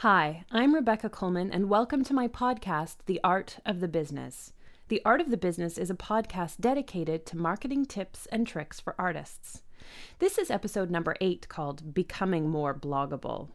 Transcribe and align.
Hi, 0.00 0.46
I'm 0.50 0.74
Rebecca 0.74 1.10
Coleman, 1.10 1.52
and 1.52 1.68
welcome 1.68 2.04
to 2.04 2.14
my 2.14 2.26
podcast, 2.26 3.04
The 3.04 3.20
Art 3.22 3.58
of 3.66 3.80
the 3.80 3.86
Business. 3.86 4.54
The 4.88 5.02
Art 5.04 5.20
of 5.20 5.30
the 5.30 5.36
Business 5.36 5.76
is 5.76 5.90
a 5.90 5.94
podcast 5.94 6.54
dedicated 6.58 7.26
to 7.26 7.36
marketing 7.36 7.84
tips 7.84 8.24
and 8.32 8.46
tricks 8.46 8.80
for 8.80 8.94
artists. 8.98 9.60
This 10.18 10.38
is 10.38 10.50
episode 10.50 10.90
number 10.90 11.16
eight 11.20 11.50
called 11.50 11.92
Becoming 11.92 12.48
More 12.48 12.72
Bloggable. 12.74 13.48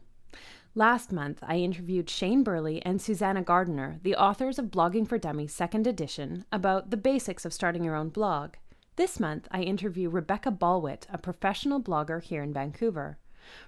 Last 0.76 1.10
month, 1.10 1.42
I 1.42 1.56
interviewed 1.56 2.08
Shane 2.08 2.44
Birley 2.44 2.80
and 2.84 3.02
Susannah 3.02 3.42
Gardner, 3.42 3.98
the 4.04 4.14
authors 4.14 4.60
of 4.60 4.66
Blogging 4.66 5.08
for 5.08 5.18
Dummies 5.18 5.52
second 5.52 5.88
edition, 5.88 6.44
about 6.52 6.92
the 6.92 6.96
basics 6.96 7.44
of 7.44 7.52
starting 7.52 7.82
your 7.82 7.96
own 7.96 8.10
blog. 8.10 8.54
This 8.94 9.18
month, 9.18 9.48
I 9.50 9.62
interview 9.62 10.08
Rebecca 10.08 10.52
Bolwitt, 10.52 11.06
a 11.10 11.18
professional 11.18 11.82
blogger 11.82 12.22
here 12.22 12.44
in 12.44 12.52
Vancouver. 12.52 13.18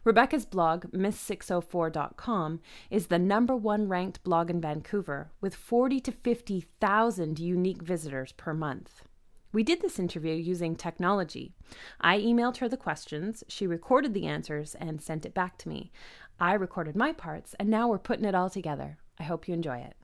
Rebecca's 0.04 0.44
blog, 0.44 0.86
miss604.com, 0.92 2.60
is 2.90 3.06
the 3.06 3.18
number 3.18 3.56
one 3.56 3.88
ranked 3.88 4.22
blog 4.22 4.50
in 4.50 4.60
Vancouver 4.60 5.30
with 5.40 5.54
40 5.54 6.00
to 6.00 6.12
50,000 6.12 7.38
unique 7.38 7.82
visitors 7.82 8.32
per 8.32 8.54
month. 8.54 9.02
We 9.52 9.62
did 9.62 9.80
this 9.80 9.98
interview 9.98 10.34
using 10.34 10.76
technology. 10.76 11.54
I 12.00 12.18
emailed 12.18 12.58
her 12.58 12.68
the 12.68 12.76
questions, 12.76 13.42
she 13.48 13.66
recorded 13.66 14.12
the 14.12 14.26
answers, 14.26 14.74
and 14.74 15.00
sent 15.00 15.24
it 15.24 15.32
back 15.32 15.56
to 15.58 15.68
me. 15.68 15.90
I 16.38 16.52
recorded 16.52 16.94
my 16.94 17.12
parts, 17.12 17.54
and 17.58 17.68
now 17.68 17.88
we're 17.88 17.98
putting 17.98 18.26
it 18.26 18.34
all 18.34 18.50
together. 18.50 18.98
I 19.18 19.22
hope 19.24 19.48
you 19.48 19.54
enjoy 19.54 19.78
it. 19.78 19.96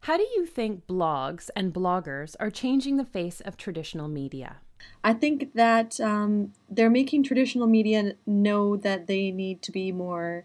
How 0.00 0.16
do 0.16 0.26
you 0.34 0.46
think 0.46 0.86
blogs 0.86 1.48
and 1.54 1.72
bloggers 1.72 2.34
are 2.40 2.50
changing 2.50 2.96
the 2.96 3.04
face 3.04 3.40
of 3.40 3.56
traditional 3.56 4.08
media? 4.08 4.56
I 5.04 5.14
think 5.14 5.54
that 5.54 6.00
um, 6.00 6.52
they're 6.70 6.90
making 6.90 7.24
traditional 7.24 7.66
media 7.66 8.12
know 8.26 8.76
that 8.76 9.06
they 9.06 9.30
need 9.30 9.62
to 9.62 9.72
be 9.72 9.92
more 9.92 10.44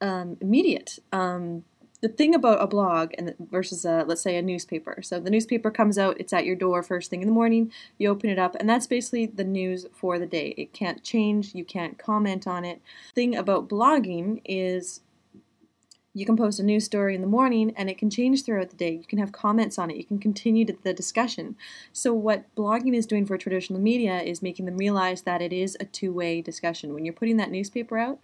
um, 0.00 0.36
immediate. 0.40 0.98
Um, 1.12 1.64
the 2.00 2.08
thing 2.08 2.34
about 2.34 2.62
a 2.62 2.66
blog 2.66 3.12
and 3.18 3.34
versus 3.38 3.84
a, 3.84 4.04
let's 4.06 4.22
say 4.22 4.36
a 4.36 4.42
newspaper. 4.42 5.02
So 5.02 5.20
the 5.20 5.30
newspaper 5.30 5.70
comes 5.70 5.98
out, 5.98 6.18
it's 6.18 6.32
at 6.32 6.46
your 6.46 6.56
door 6.56 6.82
first 6.82 7.10
thing 7.10 7.20
in 7.20 7.28
the 7.28 7.34
morning. 7.34 7.70
You 7.98 8.08
open 8.08 8.30
it 8.30 8.38
up, 8.38 8.56
and 8.58 8.68
that's 8.68 8.86
basically 8.86 9.26
the 9.26 9.44
news 9.44 9.86
for 9.92 10.18
the 10.18 10.26
day. 10.26 10.54
It 10.56 10.72
can't 10.72 11.02
change. 11.04 11.54
You 11.54 11.64
can't 11.64 11.98
comment 11.98 12.46
on 12.46 12.64
it. 12.64 12.80
thing 13.14 13.36
about 13.36 13.68
blogging 13.68 14.40
is 14.44 15.02
you 16.12 16.26
can 16.26 16.36
post 16.36 16.58
a 16.58 16.62
news 16.62 16.84
story 16.84 17.14
in 17.14 17.20
the 17.20 17.26
morning 17.26 17.72
and 17.76 17.88
it 17.88 17.96
can 17.96 18.10
change 18.10 18.44
throughout 18.44 18.70
the 18.70 18.76
day. 18.76 18.92
You 18.92 19.04
can 19.04 19.18
have 19.20 19.30
comments 19.30 19.78
on 19.78 19.90
it. 19.90 19.96
You 19.96 20.04
can 20.04 20.18
continue 20.18 20.64
the 20.64 20.92
discussion. 20.92 21.56
So, 21.92 22.12
what 22.12 22.52
blogging 22.56 22.96
is 22.96 23.06
doing 23.06 23.26
for 23.26 23.38
traditional 23.38 23.80
media 23.80 24.20
is 24.20 24.42
making 24.42 24.66
them 24.66 24.76
realize 24.76 25.22
that 25.22 25.40
it 25.40 25.52
is 25.52 25.76
a 25.78 25.84
two 25.84 26.12
way 26.12 26.40
discussion. 26.40 26.94
When 26.94 27.04
you're 27.04 27.14
putting 27.14 27.36
that 27.36 27.50
newspaper 27.50 27.96
out, 27.96 28.18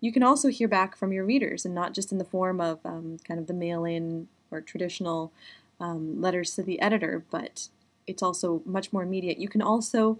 you 0.00 0.12
can 0.12 0.22
also 0.22 0.48
hear 0.48 0.68
back 0.68 0.96
from 0.96 1.12
your 1.12 1.24
readers 1.24 1.64
and 1.64 1.74
not 1.74 1.94
just 1.94 2.12
in 2.12 2.18
the 2.18 2.24
form 2.24 2.60
of 2.60 2.80
um, 2.84 3.16
kind 3.24 3.40
of 3.40 3.46
the 3.46 3.54
mail 3.54 3.84
in 3.84 4.28
or 4.50 4.60
traditional 4.60 5.32
um, 5.80 6.20
letters 6.20 6.54
to 6.54 6.62
the 6.62 6.80
editor, 6.80 7.24
but 7.30 7.68
it's 8.06 8.22
also 8.22 8.62
much 8.64 8.92
more 8.92 9.02
immediate. 9.02 9.38
You 9.38 9.48
can 9.48 9.62
also 9.62 10.18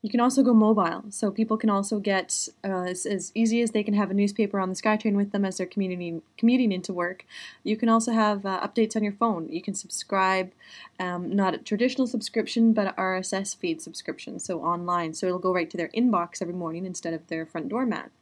you 0.00 0.10
can 0.10 0.20
also 0.20 0.44
go 0.44 0.54
mobile, 0.54 1.04
so 1.10 1.30
people 1.30 1.56
can 1.56 1.70
also 1.70 1.98
get 1.98 2.48
uh, 2.64 2.84
as, 2.84 3.04
as, 3.04 3.32
easy 3.34 3.62
as 3.62 3.72
they 3.72 3.82
can 3.82 3.94
have 3.94 4.12
a 4.12 4.14
newspaper 4.14 4.60
on 4.60 4.68
the 4.68 4.76
SkyTrain 4.76 5.14
with 5.14 5.32
them 5.32 5.44
as 5.44 5.56
they're 5.56 5.66
commuting 5.66 6.22
commuting 6.36 6.70
into 6.70 6.92
work. 6.92 7.26
You 7.64 7.76
can 7.76 7.88
also 7.88 8.12
have 8.12 8.46
uh, 8.46 8.60
updates 8.60 8.94
on 8.94 9.02
your 9.02 9.12
phone. 9.12 9.48
You 9.48 9.60
can 9.60 9.74
subscribe, 9.74 10.52
um, 11.00 11.34
not 11.34 11.54
a 11.54 11.58
traditional 11.58 12.06
subscription, 12.06 12.72
but 12.72 12.96
RSS 12.96 13.56
feed 13.56 13.82
subscription, 13.82 14.38
so 14.38 14.60
online. 14.62 15.14
So 15.14 15.26
it'll 15.26 15.40
go 15.40 15.52
right 15.52 15.68
to 15.70 15.76
their 15.76 15.88
inbox 15.88 16.40
every 16.40 16.54
morning 16.54 16.86
instead 16.86 17.12
of 17.12 17.26
their 17.26 17.44
front 17.44 17.68
door 17.68 17.84
mat 17.84 18.12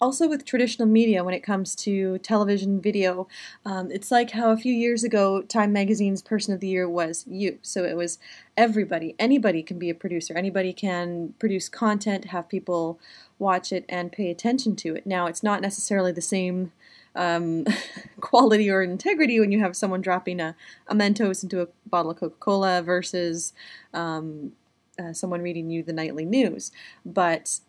also 0.00 0.28
with 0.28 0.44
traditional 0.44 0.86
media 0.86 1.24
when 1.24 1.34
it 1.34 1.42
comes 1.42 1.74
to 1.74 2.18
television 2.18 2.80
video 2.80 3.26
um, 3.64 3.90
it's 3.90 4.10
like 4.10 4.32
how 4.32 4.50
a 4.50 4.56
few 4.56 4.72
years 4.72 5.04
ago 5.04 5.42
time 5.42 5.72
magazine's 5.72 6.22
person 6.22 6.52
of 6.54 6.60
the 6.60 6.68
year 6.68 6.88
was 6.88 7.24
you. 7.28 7.58
So 7.62 7.84
it 7.84 7.96
was 7.96 8.18
everybody. 8.56 9.14
Anybody 9.18 9.62
can 9.62 9.78
be 9.78 9.90
a 9.90 9.94
producer. 9.94 10.34
Anybody 10.34 10.72
can 10.72 11.34
produce 11.38 11.68
content 11.68 12.26
have 12.26 12.48
people 12.48 12.98
watch 13.38 13.72
it 13.72 13.84
and 13.88 14.12
pay 14.12 14.30
attention 14.30 14.76
to 14.76 14.94
it. 14.94 15.06
Now 15.06 15.26
it's 15.26 15.42
not 15.42 15.60
necessarily 15.60 16.12
the 16.12 16.22
same 16.22 16.72
um, 17.14 17.66
quality 18.20 18.70
or 18.70 18.82
integrity 18.82 19.40
when 19.40 19.52
you 19.52 19.60
have 19.60 19.76
someone 19.76 20.00
dropping 20.00 20.40
a, 20.40 20.54
a 20.86 20.94
mentos 20.94 21.42
into 21.42 21.60
a 21.60 21.68
bottle 21.86 22.10
of 22.10 22.18
coca-cola 22.18 22.82
versus 22.82 23.52
um, 23.92 24.52
uh, 24.98 25.12
someone 25.12 25.42
reading 25.42 25.70
you 25.70 25.82
the 25.82 25.92
nightly 25.92 26.24
news. 26.24 26.72
But 27.04 27.60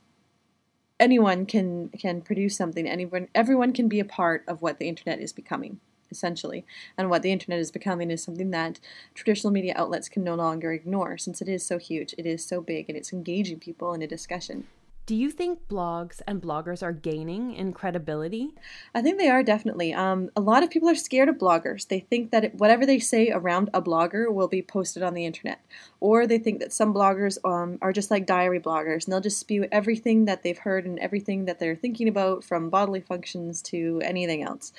anyone 0.99 1.45
can 1.45 1.89
can 1.89 2.21
produce 2.21 2.55
something. 2.57 2.87
Anyone, 2.87 3.27
everyone 3.35 3.73
can 3.73 3.87
be 3.87 3.99
a 3.99 4.05
part 4.05 4.43
of 4.47 4.61
what 4.61 4.79
the 4.79 4.87
internet 4.87 5.19
is 5.19 5.33
becoming, 5.33 5.79
essentially. 6.11 6.65
And 6.97 7.09
what 7.09 7.21
the 7.21 7.31
internet 7.31 7.59
is 7.59 7.71
becoming 7.71 8.11
is 8.11 8.23
something 8.23 8.51
that 8.51 8.79
traditional 9.13 9.51
media 9.51 9.73
outlets 9.75 10.09
can 10.09 10.23
no 10.23 10.35
longer 10.35 10.71
ignore, 10.71 11.17
since 11.17 11.41
it 11.41 11.47
is 11.47 11.65
so 11.65 11.77
huge, 11.77 12.13
it 12.17 12.25
is 12.25 12.43
so 12.45 12.61
big, 12.61 12.89
and 12.89 12.97
it's 12.97 13.13
engaging 13.13 13.59
people 13.59 13.93
in 13.93 14.01
a 14.01 14.07
discussion. 14.07 14.67
Do 15.07 15.15
you 15.15 15.31
think 15.31 15.69
blogs 15.69 16.21
and 16.27 16.41
bloggers 16.41 16.83
are 16.83 16.91
gaining 16.91 17.53
in 17.53 17.71
credibility? 17.71 18.53
I 18.93 19.01
think 19.01 19.17
they 19.17 19.29
are 19.29 19.41
definitely. 19.41 19.93
Um, 19.93 20.29
a 20.35 20.41
lot 20.41 20.63
of 20.63 20.69
people 20.69 20.89
are 20.89 20.95
scared 20.95 21.29
of 21.29 21.37
bloggers. 21.37 21.87
They 21.87 22.01
think 22.01 22.31
that 22.31 22.55
whatever 22.55 22.85
they 22.85 22.99
say 22.99 23.31
around 23.31 23.69
a 23.73 23.81
blogger 23.81 24.29
will 24.29 24.49
be 24.49 24.61
posted 24.61 25.03
on 25.03 25.13
the 25.13 25.25
internet. 25.25 25.61
Or 26.01 26.27
they 26.27 26.37
think 26.37 26.59
that 26.59 26.73
some 26.73 26.93
bloggers 26.93 27.37
um, 27.45 27.77
are 27.81 27.93
just 27.93 28.11
like 28.11 28.25
diary 28.25 28.59
bloggers 28.59 29.05
and 29.05 29.13
they'll 29.13 29.21
just 29.21 29.39
spew 29.39 29.65
everything 29.71 30.25
that 30.25 30.43
they've 30.43 30.57
heard 30.57 30.85
and 30.85 30.99
everything 30.99 31.45
that 31.45 31.57
they're 31.57 31.73
thinking 31.73 32.09
about 32.09 32.43
from 32.43 32.69
bodily 32.69 32.99
functions 32.99 33.61
to 33.61 34.01
anything 34.03 34.43
else. 34.43 34.73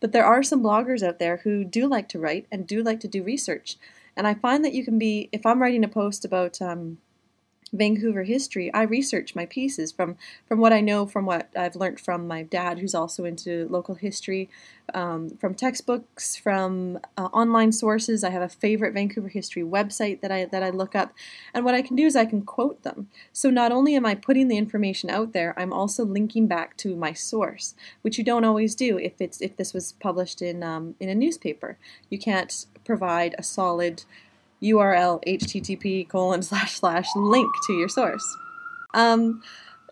But 0.00 0.12
there 0.12 0.24
are 0.24 0.42
some 0.42 0.62
bloggers 0.62 1.06
out 1.06 1.18
there 1.18 1.42
who 1.44 1.62
do 1.62 1.86
like 1.86 2.08
to 2.08 2.18
write 2.18 2.46
and 2.50 2.66
do 2.66 2.82
like 2.82 3.00
to 3.00 3.08
do 3.08 3.22
research. 3.22 3.76
And 4.16 4.26
I 4.26 4.32
find 4.32 4.64
that 4.64 4.72
you 4.72 4.82
can 4.82 4.98
be, 4.98 5.28
if 5.30 5.44
I'm 5.44 5.60
writing 5.60 5.84
a 5.84 5.88
post 5.88 6.24
about, 6.24 6.62
um, 6.62 6.96
Vancouver 7.74 8.22
history, 8.22 8.72
I 8.72 8.82
research 8.82 9.34
my 9.34 9.46
pieces 9.46 9.90
from 9.90 10.16
from 10.46 10.60
what 10.60 10.72
I 10.72 10.80
know, 10.80 11.06
from 11.06 11.26
what 11.26 11.48
I've 11.56 11.74
learned 11.76 12.00
from 12.00 12.28
my 12.28 12.42
dad, 12.42 12.78
who's 12.78 12.94
also 12.94 13.24
into 13.24 13.66
local 13.68 13.96
history, 13.96 14.48
um, 14.94 15.30
from 15.40 15.54
textbooks, 15.54 16.36
from 16.36 17.00
uh, 17.16 17.24
online 17.32 17.72
sources. 17.72 18.22
I 18.22 18.30
have 18.30 18.42
a 18.42 18.48
favorite 18.48 18.94
Vancouver 18.94 19.28
history 19.28 19.62
website 19.62 20.20
that 20.20 20.30
I 20.30 20.44
that 20.46 20.62
I 20.62 20.70
look 20.70 20.94
up, 20.94 21.12
and 21.52 21.64
what 21.64 21.74
I 21.74 21.82
can 21.82 21.96
do 21.96 22.06
is 22.06 22.14
I 22.14 22.26
can 22.26 22.42
quote 22.42 22.82
them. 22.82 23.08
So 23.32 23.50
not 23.50 23.72
only 23.72 23.96
am 23.96 24.06
I 24.06 24.14
putting 24.14 24.48
the 24.48 24.56
information 24.58 25.10
out 25.10 25.32
there, 25.32 25.58
I'm 25.58 25.72
also 25.72 26.04
linking 26.04 26.46
back 26.46 26.76
to 26.78 26.94
my 26.94 27.12
source, 27.12 27.74
which 28.02 28.18
you 28.18 28.24
don't 28.24 28.44
always 28.44 28.74
do 28.74 28.98
if 28.98 29.20
it's 29.20 29.40
if 29.40 29.56
this 29.56 29.74
was 29.74 29.92
published 29.92 30.40
in 30.40 30.62
um, 30.62 30.94
in 31.00 31.08
a 31.08 31.14
newspaper. 31.14 31.76
You 32.08 32.18
can't 32.18 32.66
provide 32.84 33.34
a 33.38 33.42
solid 33.42 34.04
URL 34.64 35.22
http 35.26 36.08
colon 36.08 36.42
slash 36.42 36.74
slash 36.74 37.06
link 37.14 37.50
to 37.66 37.72
your 37.74 37.88
source. 37.88 38.24
Um, 38.94 39.42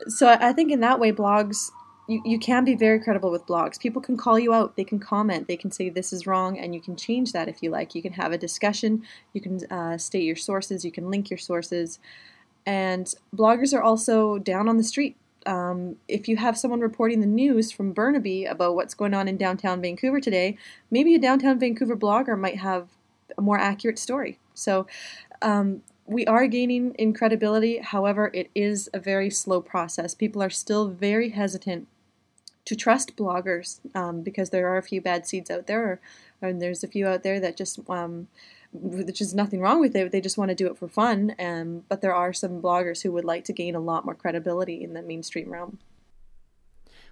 so 0.08 0.28
I 0.28 0.52
think 0.52 0.72
in 0.72 0.80
that 0.80 0.98
way, 0.98 1.12
blogs 1.12 1.70
you, 2.08 2.20
you 2.24 2.38
can 2.38 2.64
be 2.64 2.74
very 2.74 3.00
credible 3.00 3.30
with 3.30 3.46
blogs. 3.46 3.78
People 3.78 4.02
can 4.02 4.16
call 4.16 4.38
you 4.38 4.52
out, 4.52 4.76
they 4.76 4.84
can 4.84 4.98
comment, 4.98 5.46
they 5.46 5.56
can 5.56 5.70
say 5.70 5.88
this 5.88 6.12
is 6.12 6.26
wrong, 6.26 6.58
and 6.58 6.74
you 6.74 6.80
can 6.80 6.96
change 6.96 7.32
that 7.32 7.48
if 7.48 7.62
you 7.62 7.70
like. 7.70 7.94
You 7.94 8.02
can 8.02 8.12
have 8.14 8.32
a 8.32 8.38
discussion, 8.38 9.02
you 9.32 9.40
can 9.40 9.64
uh, 9.70 9.98
state 9.98 10.24
your 10.24 10.36
sources, 10.36 10.84
you 10.84 10.92
can 10.92 11.10
link 11.10 11.30
your 11.30 11.38
sources. 11.38 11.98
And 12.66 13.12
bloggers 13.34 13.74
are 13.74 13.82
also 13.82 14.38
down 14.38 14.68
on 14.68 14.76
the 14.76 14.84
street. 14.84 15.16
Um, 15.46 15.96
if 16.06 16.28
you 16.28 16.36
have 16.36 16.56
someone 16.56 16.80
reporting 16.80 17.20
the 17.20 17.26
news 17.26 17.72
from 17.72 17.92
Burnaby 17.92 18.44
about 18.44 18.76
what's 18.76 18.94
going 18.94 19.14
on 19.14 19.26
in 19.26 19.36
downtown 19.36 19.80
Vancouver 19.80 20.20
today, 20.20 20.56
maybe 20.90 21.14
a 21.14 21.18
downtown 21.18 21.58
Vancouver 21.58 21.96
blogger 21.96 22.38
might 22.38 22.58
have 22.58 22.88
a 23.36 23.42
more 23.42 23.58
accurate 23.58 23.98
story. 23.98 24.38
So 24.54 24.86
um, 25.40 25.82
we 26.06 26.26
are 26.26 26.46
gaining 26.46 26.94
in 26.94 27.12
credibility. 27.12 27.78
However, 27.78 28.30
it 28.32 28.50
is 28.54 28.88
a 28.92 29.00
very 29.00 29.30
slow 29.30 29.60
process. 29.60 30.14
People 30.14 30.42
are 30.42 30.50
still 30.50 30.88
very 30.88 31.30
hesitant 31.30 31.88
to 32.64 32.76
trust 32.76 33.16
bloggers 33.16 33.80
um, 33.96 34.22
because 34.22 34.50
there 34.50 34.68
are 34.68 34.76
a 34.76 34.82
few 34.82 35.00
bad 35.00 35.26
seeds 35.26 35.50
out 35.50 35.66
there, 35.66 36.00
and 36.40 36.62
there's 36.62 36.84
a 36.84 36.88
few 36.88 37.06
out 37.06 37.22
there 37.22 37.40
that 37.40 37.56
just 37.56 37.80
um, 37.88 38.28
which 38.72 39.20
is 39.20 39.34
nothing 39.34 39.60
wrong 39.60 39.80
with 39.80 39.94
it. 39.94 40.12
They 40.12 40.20
just 40.20 40.38
want 40.38 40.48
to 40.48 40.54
do 40.54 40.66
it 40.66 40.78
for 40.78 40.88
fun. 40.88 41.34
Um, 41.38 41.84
but 41.88 42.00
there 42.00 42.14
are 42.14 42.32
some 42.32 42.62
bloggers 42.62 43.02
who 43.02 43.12
would 43.12 43.24
like 43.24 43.44
to 43.44 43.52
gain 43.52 43.74
a 43.74 43.80
lot 43.80 44.04
more 44.04 44.14
credibility 44.14 44.82
in 44.82 44.94
the 44.94 45.02
mainstream 45.02 45.50
realm. 45.50 45.78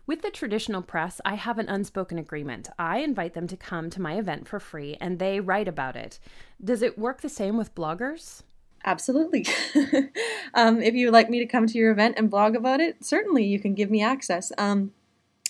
With 0.06 0.22
the 0.22 0.30
traditional 0.30 0.82
press, 0.82 1.20
I 1.24 1.34
have 1.34 1.58
an 1.58 1.68
unspoken 1.68 2.18
agreement. 2.18 2.68
I 2.78 2.98
invite 2.98 3.34
them 3.34 3.46
to 3.46 3.56
come 3.56 3.90
to 3.90 4.00
my 4.00 4.14
event 4.14 4.48
for 4.48 4.58
free 4.58 4.96
and 5.00 5.18
they 5.18 5.40
write 5.40 5.68
about 5.68 5.96
it. 5.96 6.18
Does 6.62 6.82
it 6.82 6.98
work 6.98 7.20
the 7.20 7.28
same 7.28 7.56
with 7.56 7.74
bloggers? 7.74 8.42
Absolutely. 8.84 9.46
um, 10.54 10.80
if 10.80 10.94
you 10.94 11.06
would 11.06 11.12
like 11.12 11.30
me 11.30 11.38
to 11.38 11.46
come 11.46 11.66
to 11.66 11.78
your 11.78 11.92
event 11.92 12.14
and 12.16 12.30
blog 12.30 12.56
about 12.56 12.80
it, 12.80 13.04
certainly 13.04 13.44
you 13.44 13.60
can 13.60 13.74
give 13.74 13.90
me 13.90 14.02
access. 14.02 14.52
Um, 14.56 14.92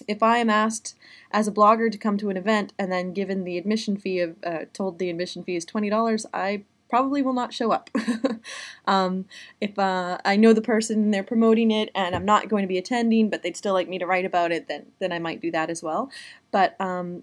if 0.08 0.23
I 0.23 0.38
am 0.38 0.50
asked 0.50 0.96
as 1.31 1.46
a 1.46 1.53
blogger 1.53 1.91
to 1.91 1.99
come 1.99 2.17
to 2.19 2.31
an 2.31 2.37
event 2.37 2.73
and 2.79 2.91
then 2.91 3.12
given 3.12 3.44
the 3.44 3.58
admission 3.58 3.96
fee 3.96 4.20
of 4.20 4.37
uh, 4.44 4.64
told 4.73 4.99
the 4.99 5.11
admission 5.11 5.44
fee 5.44 5.56
is 5.56 5.64
twenty 5.64 5.91
dollars, 5.91 6.26
I 6.32 6.64
probably 6.90 7.22
will 7.22 7.32
not 7.32 7.54
show 7.54 7.72
up. 7.72 7.88
um, 8.87 9.25
if 9.60 9.78
uh, 9.78 10.19
I 10.25 10.37
know 10.37 10.52
the 10.52 10.60
person 10.60 11.04
and 11.04 11.14
they're 11.14 11.22
promoting 11.22 11.70
it 11.70 11.90
and 11.94 12.14
I'm 12.14 12.26
not 12.26 12.48
going 12.48 12.62
to 12.62 12.69
be 12.69 12.76
attending, 12.76 13.31
but 13.31 13.42
they'd 13.42 13.56
still 13.56 13.72
like 13.72 13.88
me 13.88 13.98
to 13.98 14.06
write 14.06 14.26
about 14.26 14.52
it, 14.52 14.69
then 14.69 14.87
then 14.98 15.12
I 15.12 15.19
might 15.19 15.40
do 15.40 15.50
that 15.52 15.70
as 15.70 15.82
well. 15.82 16.10
But 16.50 16.78
um, 16.81 17.22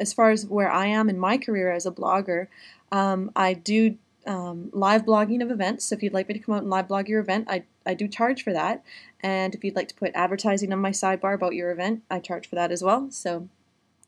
as 0.00 0.12
far 0.12 0.30
as 0.30 0.46
where 0.46 0.70
I 0.70 0.86
am 0.86 1.10
in 1.10 1.18
my 1.18 1.36
career 1.36 1.70
as 1.72 1.84
a 1.84 1.90
blogger, 1.90 2.46
um, 2.92 3.30
I 3.36 3.52
do 3.52 3.98
um, 4.26 4.70
live 4.72 5.04
blogging 5.04 5.42
of 5.42 5.50
events. 5.50 5.86
So 5.86 5.96
if 5.96 6.02
you'd 6.02 6.12
like 6.12 6.28
me 6.28 6.34
to 6.34 6.40
come 6.40 6.54
out 6.54 6.62
and 6.62 6.70
live 6.70 6.88
blog 6.88 7.08
your 7.08 7.20
event, 7.20 7.46
I, 7.50 7.64
I 7.84 7.94
do 7.94 8.06
charge 8.06 8.44
for 8.44 8.52
that. 8.52 8.84
And 9.20 9.54
if 9.54 9.64
you'd 9.64 9.76
like 9.76 9.88
to 9.88 9.94
put 9.94 10.12
advertising 10.14 10.72
on 10.72 10.80
my 10.80 10.90
sidebar 10.90 11.34
about 11.34 11.54
your 11.54 11.70
event, 11.70 12.02
I 12.10 12.20
charge 12.20 12.48
for 12.48 12.54
that 12.54 12.70
as 12.70 12.82
well. 12.82 13.10
So 13.10 13.48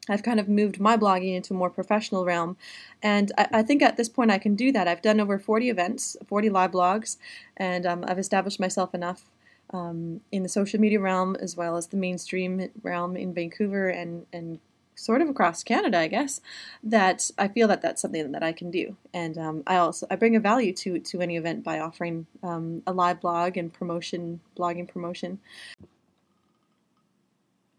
I've 0.08 0.22
kind 0.22 0.40
of 0.40 0.48
moved 0.48 0.80
my 0.80 0.96
blogging 0.96 1.34
into 1.34 1.54
a 1.54 1.56
more 1.56 1.70
professional 1.70 2.24
realm. 2.24 2.56
And 3.02 3.32
I, 3.36 3.48
I, 3.52 3.62
think 3.62 3.82
at 3.82 3.96
this 3.96 4.08
point 4.08 4.30
I 4.30 4.38
can 4.38 4.54
do 4.54 4.72
that. 4.72 4.88
I've 4.88 5.02
done 5.02 5.20
over 5.20 5.38
40 5.38 5.68
events, 5.68 6.16
40 6.26 6.50
live 6.50 6.72
blogs, 6.72 7.16
and 7.56 7.84
um, 7.86 8.04
I've 8.08 8.18
established 8.18 8.58
myself 8.58 8.94
enough 8.94 9.24
um, 9.72 10.20
in 10.32 10.42
the 10.42 10.48
social 10.48 10.80
media 10.80 11.00
realm 11.00 11.36
as 11.36 11.56
well 11.56 11.76
as 11.76 11.88
the 11.88 11.96
mainstream 11.96 12.70
realm 12.82 13.16
in 13.16 13.34
Vancouver 13.34 13.88
and, 13.88 14.26
and 14.32 14.58
sort 14.94 15.22
of 15.22 15.28
across 15.28 15.62
Canada, 15.62 15.98
I 15.98 16.08
guess, 16.08 16.40
that 16.82 17.30
I 17.38 17.48
feel 17.48 17.68
that 17.68 17.82
that's 17.82 18.02
something 18.02 18.32
that 18.32 18.42
I 18.42 18.52
can 18.52 18.70
do. 18.70 18.96
And 19.14 19.38
um, 19.38 19.62
I 19.66 19.76
also 19.76 20.06
I 20.10 20.16
bring 20.16 20.36
a 20.36 20.40
value 20.40 20.72
to 20.74 20.98
to 20.98 21.20
any 21.20 21.36
event 21.36 21.62
by 21.62 21.78
offering 21.78 22.26
um, 22.42 22.82
a 22.86 22.92
live 22.92 23.20
blog 23.20 23.56
and 23.56 23.72
promotion, 23.72 24.40
blogging 24.56 24.88
promotion 24.88 25.38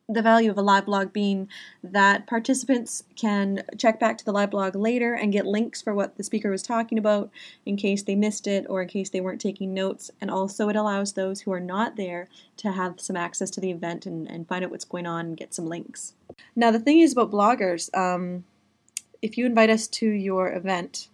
the 0.10 0.22
value 0.22 0.52
of 0.52 0.58
a 0.58 0.62
live 0.62 0.86
blog 0.86 1.14
being 1.14 1.48
that 1.84 2.28
participants 2.28 3.04
can 3.16 3.64
check 3.78 4.00
back 4.00 4.18
to 4.18 4.26
the 4.26 4.32
live 4.32 4.52
blog 4.52 4.76
later 4.76 5.14
and 5.14 5.32
get 5.32 5.46
links 5.46 5.82
for 5.82 5.94
what 5.94 6.18
the 6.18 6.24
speaker 6.24 6.50
was 6.50 6.64
talking 6.64 6.98
about 6.98 7.30
in 7.66 7.78
case 7.78 8.04
they 8.04 8.16
missed 8.16 8.46
it 8.48 8.66
or 8.70 8.82
in 8.82 8.88
case 8.88 9.10
they 9.10 9.22
weren't 9.22 9.40
taking 9.40 9.74
notes. 9.74 10.12
And 10.20 10.30
also, 10.30 10.70
it 10.70 10.76
allows 10.76 11.14
those 11.14 11.42
who 11.42 11.52
are 11.54 11.60
not 11.62 11.96
there 11.96 12.28
to 12.58 12.72
have 12.72 13.00
some 13.00 13.16
access 13.16 13.50
to 13.52 13.62
the 13.62 13.72
event 13.72 14.06
and, 14.06 14.30
and 14.30 14.48
find 14.48 14.66
out 14.66 14.72
what's 14.72 14.86
going 14.86 15.08
on 15.08 15.28
and 15.28 15.38
get 15.38 15.54
some 15.54 15.68
links. 15.68 16.14
Now, 16.56 16.72
the 16.72 16.80
thing 16.80 17.00
is 17.00 17.14
about 17.14 17.32
bloggers, 17.32 17.96
um, 17.98 18.44
if 19.22 19.38
you 19.38 19.46
invite 19.46 19.70
us 19.70 19.88
to 19.88 20.08
your 20.08 20.52
event, 20.52 21.08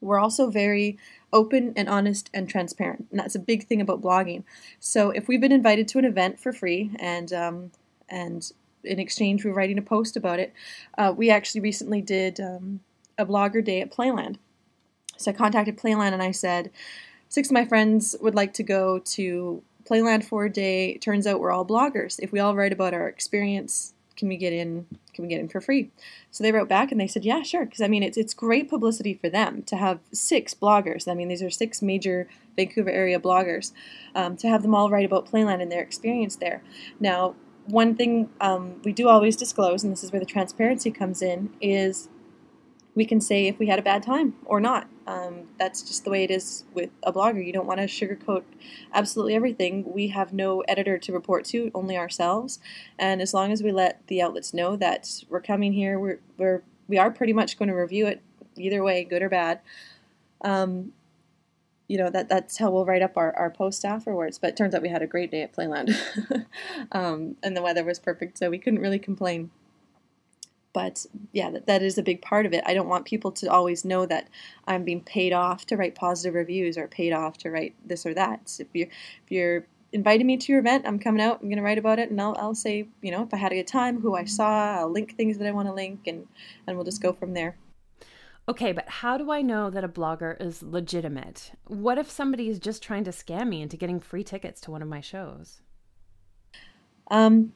we're 0.00 0.18
also 0.18 0.50
very 0.50 0.98
open 1.34 1.74
and 1.76 1.88
honest 1.88 2.30
and 2.32 2.48
transparent. 2.48 3.06
And 3.10 3.20
that's 3.20 3.34
a 3.34 3.40
big 3.40 3.66
thing 3.66 3.82
about 3.82 4.00
blogging. 4.00 4.44
So 4.80 5.10
if 5.10 5.28
we've 5.28 5.40
been 5.40 5.52
invited 5.52 5.86
to 5.88 5.98
an 5.98 6.06
event 6.06 6.40
for 6.40 6.52
free 6.52 6.92
and 6.98 7.30
um, 7.32 7.72
and 8.08 8.50
in 8.84 8.98
exchange, 8.98 9.44
we're 9.44 9.52
writing 9.52 9.78
a 9.78 9.82
post 9.82 10.16
about 10.16 10.38
it. 10.38 10.52
Uh, 10.96 11.12
we 11.14 11.30
actually 11.30 11.60
recently 11.60 12.00
did 12.00 12.38
um, 12.38 12.80
a 13.18 13.26
blogger 13.26 13.64
day 13.64 13.80
at 13.80 13.90
Playland. 13.90 14.36
So 15.16 15.30
I 15.30 15.34
contacted 15.34 15.78
Playland 15.78 16.12
and 16.12 16.22
I 16.22 16.30
said, 16.30 16.70
six 17.28 17.48
of 17.48 17.52
my 17.52 17.64
friends 17.64 18.14
would 18.20 18.34
like 18.34 18.52
to 18.54 18.62
go 18.62 18.98
to 18.98 19.62
Playland 19.84 20.24
for 20.24 20.44
a 20.44 20.50
day. 20.50 20.98
Turns 20.98 21.26
out 21.26 21.40
we're 21.40 21.50
all 21.50 21.64
bloggers. 21.64 22.20
If 22.20 22.30
we 22.30 22.40
all 22.40 22.54
write 22.54 22.72
about 22.72 22.94
our 22.94 23.08
experience, 23.08 23.94
can 24.16 24.28
we 24.28 24.36
get 24.36 24.52
in? 24.52 24.86
Can 25.14 25.24
we 25.24 25.28
get 25.28 25.40
in 25.40 25.48
for 25.48 25.60
free? 25.60 25.90
So 26.30 26.42
they 26.42 26.52
wrote 26.52 26.68
back 26.68 26.90
and 26.90 27.00
they 27.00 27.06
said, 27.06 27.24
yeah, 27.24 27.42
sure. 27.42 27.64
Because 27.64 27.80
I 27.80 27.88
mean, 27.88 28.02
it's 28.02 28.16
it's 28.16 28.34
great 28.34 28.68
publicity 28.68 29.14
for 29.14 29.28
them 29.28 29.62
to 29.64 29.76
have 29.76 30.00
six 30.12 30.54
bloggers. 30.54 31.08
I 31.08 31.14
mean, 31.14 31.28
these 31.28 31.42
are 31.42 31.50
six 31.50 31.80
major 31.80 32.28
Vancouver 32.56 32.90
area 32.90 33.18
bloggers. 33.18 33.72
Um, 34.14 34.36
to 34.38 34.48
have 34.48 34.62
them 34.62 34.74
all 34.74 34.90
write 34.90 35.04
about 35.04 35.30
Playland 35.30 35.62
and 35.62 35.70
their 35.70 35.82
experience 35.82 36.36
there. 36.36 36.62
Now, 37.00 37.34
one 37.66 37.94
thing 37.94 38.28
um, 38.40 38.80
we 38.84 38.92
do 38.92 39.08
always 39.08 39.36
disclose, 39.36 39.82
and 39.82 39.92
this 39.92 40.04
is 40.04 40.12
where 40.12 40.20
the 40.20 40.26
transparency 40.26 40.90
comes 40.90 41.22
in, 41.22 41.50
is 41.60 42.08
we 42.94 43.04
can 43.04 43.20
say 43.20 43.46
if 43.46 43.58
we 43.58 43.66
had 43.66 43.78
a 43.78 43.82
bad 43.82 44.02
time 44.02 44.34
or 44.44 44.60
not. 44.60 44.88
Um, 45.06 45.48
that's 45.58 45.82
just 45.82 46.04
the 46.04 46.10
way 46.10 46.24
it 46.24 46.30
is 46.30 46.64
with 46.72 46.90
a 47.02 47.12
blogger. 47.12 47.44
You 47.44 47.52
don't 47.52 47.66
want 47.66 47.80
to 47.80 47.86
sugarcoat 47.86 48.44
absolutely 48.92 49.34
everything. 49.34 49.84
We 49.92 50.08
have 50.08 50.32
no 50.32 50.60
editor 50.62 50.98
to 50.98 51.12
report 51.12 51.44
to, 51.46 51.70
only 51.74 51.96
ourselves. 51.96 52.58
And 52.98 53.20
as 53.20 53.34
long 53.34 53.52
as 53.52 53.62
we 53.62 53.72
let 53.72 54.06
the 54.06 54.22
outlets 54.22 54.54
know 54.54 54.76
that 54.76 55.24
we're 55.28 55.40
coming 55.40 55.72
here, 55.72 55.98
we're, 55.98 56.20
we're 56.38 56.62
we 56.86 56.98
are 56.98 57.10
pretty 57.10 57.32
much 57.32 57.58
going 57.58 57.68
to 57.68 57.74
review 57.74 58.06
it 58.06 58.22
either 58.56 58.82
way, 58.82 59.04
good 59.04 59.22
or 59.22 59.28
bad. 59.28 59.60
Um, 60.42 60.92
you 61.88 61.98
know 61.98 62.10
that 62.10 62.28
that's 62.28 62.58
how 62.58 62.70
we'll 62.70 62.86
write 62.86 63.02
up 63.02 63.16
our, 63.16 63.36
our 63.36 63.50
post 63.50 63.84
afterwards 63.84 64.38
but 64.38 64.48
it 64.48 64.56
turns 64.56 64.74
out 64.74 64.82
we 64.82 64.88
had 64.88 65.02
a 65.02 65.06
great 65.06 65.30
day 65.30 65.42
at 65.42 65.52
playland 65.52 65.94
um, 66.92 67.36
and 67.42 67.56
the 67.56 67.62
weather 67.62 67.84
was 67.84 67.98
perfect 67.98 68.38
so 68.38 68.48
we 68.48 68.58
couldn't 68.58 68.80
really 68.80 68.98
complain 68.98 69.50
but 70.74 71.06
yeah 71.32 71.50
that, 71.50 71.66
that 71.66 71.82
is 71.82 71.96
a 71.96 72.02
big 72.02 72.20
part 72.20 72.44
of 72.44 72.52
it 72.52 72.62
i 72.66 72.74
don't 72.74 72.88
want 72.88 73.06
people 73.06 73.32
to 73.32 73.50
always 73.50 73.84
know 73.84 74.04
that 74.04 74.28
i'm 74.66 74.84
being 74.84 75.00
paid 75.00 75.32
off 75.32 75.64
to 75.64 75.76
write 75.76 75.94
positive 75.94 76.34
reviews 76.34 76.76
or 76.76 76.86
paid 76.86 77.12
off 77.12 77.38
to 77.38 77.50
write 77.50 77.74
this 77.86 78.04
or 78.04 78.12
that 78.12 78.54
if 78.58 78.68
you 78.74 78.82
if 78.82 79.30
you're 79.30 79.66
inviting 79.92 80.26
me 80.26 80.36
to 80.36 80.52
your 80.52 80.60
event 80.60 80.84
i'm 80.86 80.98
coming 80.98 81.22
out 81.22 81.40
i'm 81.40 81.48
going 81.48 81.56
to 81.56 81.62
write 81.62 81.78
about 81.78 81.98
it 81.98 82.10
and 82.10 82.20
I'll, 82.20 82.36
I'll 82.38 82.54
say 82.54 82.86
you 83.00 83.10
know 83.10 83.22
if 83.22 83.32
i 83.32 83.38
had 83.38 83.52
a 83.52 83.54
good 83.54 83.66
time 83.66 84.00
who 84.00 84.14
i 84.14 84.24
saw 84.24 84.80
i'll 84.80 84.90
link 84.90 85.16
things 85.16 85.38
that 85.38 85.48
i 85.48 85.52
want 85.52 85.68
to 85.68 85.74
link 85.74 86.06
and 86.06 86.26
and 86.66 86.76
we'll 86.76 86.84
just 86.84 87.00
go 87.00 87.14
from 87.14 87.32
there 87.32 87.56
Okay, 88.46 88.72
but 88.72 88.86
how 88.86 89.16
do 89.16 89.30
I 89.30 89.40
know 89.40 89.70
that 89.70 89.84
a 89.84 89.88
blogger 89.88 90.38
is 90.38 90.62
legitimate? 90.62 91.52
What 91.66 91.96
if 91.96 92.10
somebody 92.10 92.48
is 92.48 92.58
just 92.58 92.82
trying 92.82 93.04
to 93.04 93.10
scam 93.10 93.48
me 93.48 93.62
into 93.62 93.78
getting 93.78 94.00
free 94.00 94.22
tickets 94.22 94.60
to 94.62 94.70
one 94.70 94.82
of 94.82 94.88
my 94.88 95.00
shows? 95.00 95.62
Um, 97.10 97.54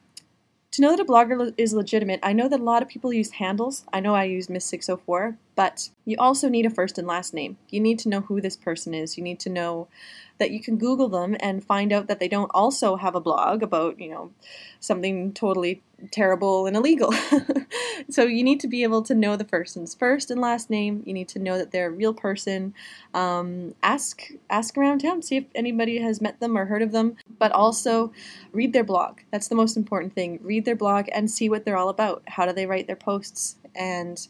to 0.79 0.85
know 0.85 0.95
that 0.95 1.01
a 1.01 1.05
blogger 1.05 1.53
is 1.57 1.73
legitimate, 1.73 2.21
I 2.23 2.31
know 2.31 2.47
that 2.47 2.61
a 2.61 2.63
lot 2.63 2.81
of 2.81 2.87
people 2.87 3.11
use 3.11 3.31
handles. 3.31 3.83
I 3.91 3.99
know 3.99 4.15
I 4.15 4.23
use 4.23 4.49
Miss 4.49 4.63
604, 4.63 5.37
but 5.59 5.89
you 6.05 6.15
also 6.17 6.47
need 6.47 6.65
a 6.65 6.69
first 6.69 6.97
and 6.97 7.05
last 7.05 7.33
name. 7.33 7.57
You 7.69 7.81
need 7.81 7.99
to 7.99 8.07
know 8.07 8.21
who 8.21 8.39
this 8.39 8.55
person 8.55 8.93
is. 8.93 9.17
You 9.17 9.23
need 9.25 9.41
to 9.41 9.49
know 9.49 9.89
that 10.37 10.51
you 10.51 10.61
can 10.61 10.77
Google 10.77 11.09
them 11.09 11.35
and 11.41 11.61
find 11.61 11.91
out 11.91 12.07
that 12.07 12.17
they 12.17 12.29
don't 12.29 12.49
also 12.53 12.95
have 12.95 13.13
a 13.13 13.19
blog 13.19 13.61
about, 13.61 13.99
you 13.99 14.09
know, 14.09 14.31
something 14.79 15.33
totally 15.33 15.83
terrible 16.11 16.65
and 16.65 16.77
illegal. 16.77 17.11
so 18.09 18.23
you 18.23 18.41
need 18.41 18.61
to 18.61 18.69
be 18.69 18.83
able 18.83 19.01
to 19.01 19.13
know 19.13 19.35
the 19.35 19.43
person's 19.43 19.93
first 19.93 20.31
and 20.31 20.39
last 20.39 20.69
name. 20.69 21.03
You 21.05 21.13
need 21.13 21.27
to 21.27 21.39
know 21.39 21.57
that 21.57 21.71
they're 21.71 21.89
a 21.89 21.91
real 21.91 22.13
person. 22.13 22.73
Um, 23.13 23.75
ask 23.83 24.31
ask 24.49 24.77
around 24.77 24.99
town, 24.99 25.21
see 25.23 25.35
if 25.35 25.43
anybody 25.53 25.99
has 25.99 26.21
met 26.21 26.39
them 26.39 26.57
or 26.57 26.67
heard 26.67 26.83
of 26.83 26.93
them. 26.93 27.17
But 27.37 27.51
also 27.51 28.13
read 28.53 28.71
their 28.71 28.85
blog. 28.85 29.19
That's 29.29 29.49
the 29.49 29.55
most 29.55 29.75
important 29.75 30.15
thing. 30.15 30.39
Read 30.41 30.63
their 30.63 30.77
blog 30.77 31.09
and 31.11 31.29
see 31.29 31.49
what 31.49 31.65
they're 31.65 31.75
all 31.75 31.89
about. 31.89 32.23
How 32.27 32.45
do 32.45 32.53
they 32.53 32.65
write 32.65 32.87
their 32.87 32.95
posts 32.95 33.57
and 33.75 34.25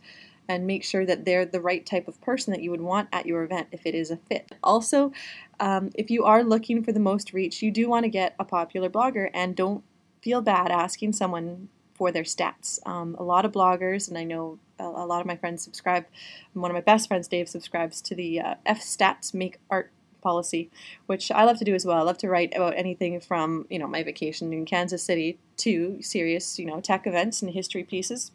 and 0.50 0.66
make 0.66 0.84
sure 0.84 1.06
that 1.06 1.24
they're 1.24 1.46
the 1.46 1.62
right 1.62 1.86
type 1.86 2.08
of 2.08 2.20
person 2.20 2.52
that 2.52 2.64
you 2.64 2.72
would 2.72 2.82
want 2.82 3.08
at 3.14 3.28
your 3.28 3.44
event 3.44 3.68
if 3.72 3.86
it 3.86 3.94
is 3.94 4.10
a 4.10 4.18
fit. 4.18 4.52
Also, 4.64 5.14
um, 5.60 5.92
if 5.94 6.10
you 6.10 6.26
are 6.26 6.44
looking 6.44 6.84
for 6.84 6.92
the 6.92 7.00
most 7.00 7.32
reach, 7.32 7.62
you 7.62 7.70
do 7.70 7.88
want 7.88 8.04
to 8.04 8.10
get 8.10 8.36
a 8.40 8.44
popular 8.44 8.90
blogger 8.90 9.30
and 9.32 9.56
don't 9.56 9.84
feel 10.24 10.42
bad 10.42 10.72
asking 10.72 11.14
someone 11.14 11.70
for 11.94 12.12
their 12.12 12.24
stats. 12.24 12.80
Um, 12.88 13.16
a 13.20 13.24
lot 13.24 13.46
of 13.46 13.52
bloggers, 13.52 14.10
and 14.10 14.18
I 14.18 14.24
know 14.24 14.58
a, 14.80 15.06
lot 15.06 15.22
of 15.22 15.28
my 15.28 15.36
friends 15.36 15.62
subscribe, 15.62 16.06
one 16.54 16.72
of 16.72 16.76
my 16.76 16.82
best 16.82 17.08
friends, 17.08 17.28
Dave, 17.28 17.48
subscribes 17.48 18.02
to 18.02 18.16
the 18.16 18.40
uh, 18.40 18.56
F 18.66 18.80
Stats 18.80 19.34
Make 19.34 19.60
Art 19.70 19.92
policy, 20.22 20.72
which 21.06 21.30
I 21.32 21.44
love 21.44 21.60
to 21.60 21.66
do 21.66 21.76
as 21.76 21.86
well. 21.86 21.98
I 21.98 22.02
love 22.02 22.18
to 22.20 22.30
write 22.30 22.56
about 22.56 22.76
anything 22.76 23.20
from, 23.20 23.68
you 23.70 23.78
know, 23.78 23.88
my 23.88 24.02
vacation 24.02 24.52
in 24.52 24.66
Kansas 24.66 25.04
City 25.04 25.38
to 25.58 26.02
serious, 26.02 26.58
you 26.58 26.66
know, 26.66 26.82
tech 26.82 27.06
events 27.06 27.42
and 27.42 27.52
history 27.52 27.84
pieces. 27.84 28.32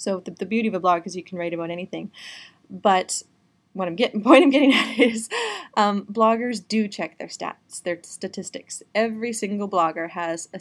So 0.00 0.20
the, 0.20 0.30
the 0.30 0.46
beauty 0.46 0.66
of 0.66 0.72
a 0.74 0.80
blog 0.80 1.06
is 1.06 1.14
you 1.14 1.22
can 1.22 1.36
write 1.36 1.52
about 1.52 1.70
anything. 1.70 2.10
But 2.70 3.22
what 3.74 3.86
I'm 3.86 3.96
getting 3.96 4.22
point 4.24 4.42
I'm 4.42 4.50
getting 4.50 4.72
at 4.72 4.98
is 4.98 5.28
um, 5.76 6.06
bloggers 6.06 6.66
do 6.66 6.88
check 6.88 7.18
their 7.18 7.28
stats, 7.28 7.82
their 7.82 7.98
statistics. 8.02 8.82
Every 8.94 9.34
single 9.34 9.68
blogger 9.68 10.10
has 10.10 10.48
a 10.54 10.58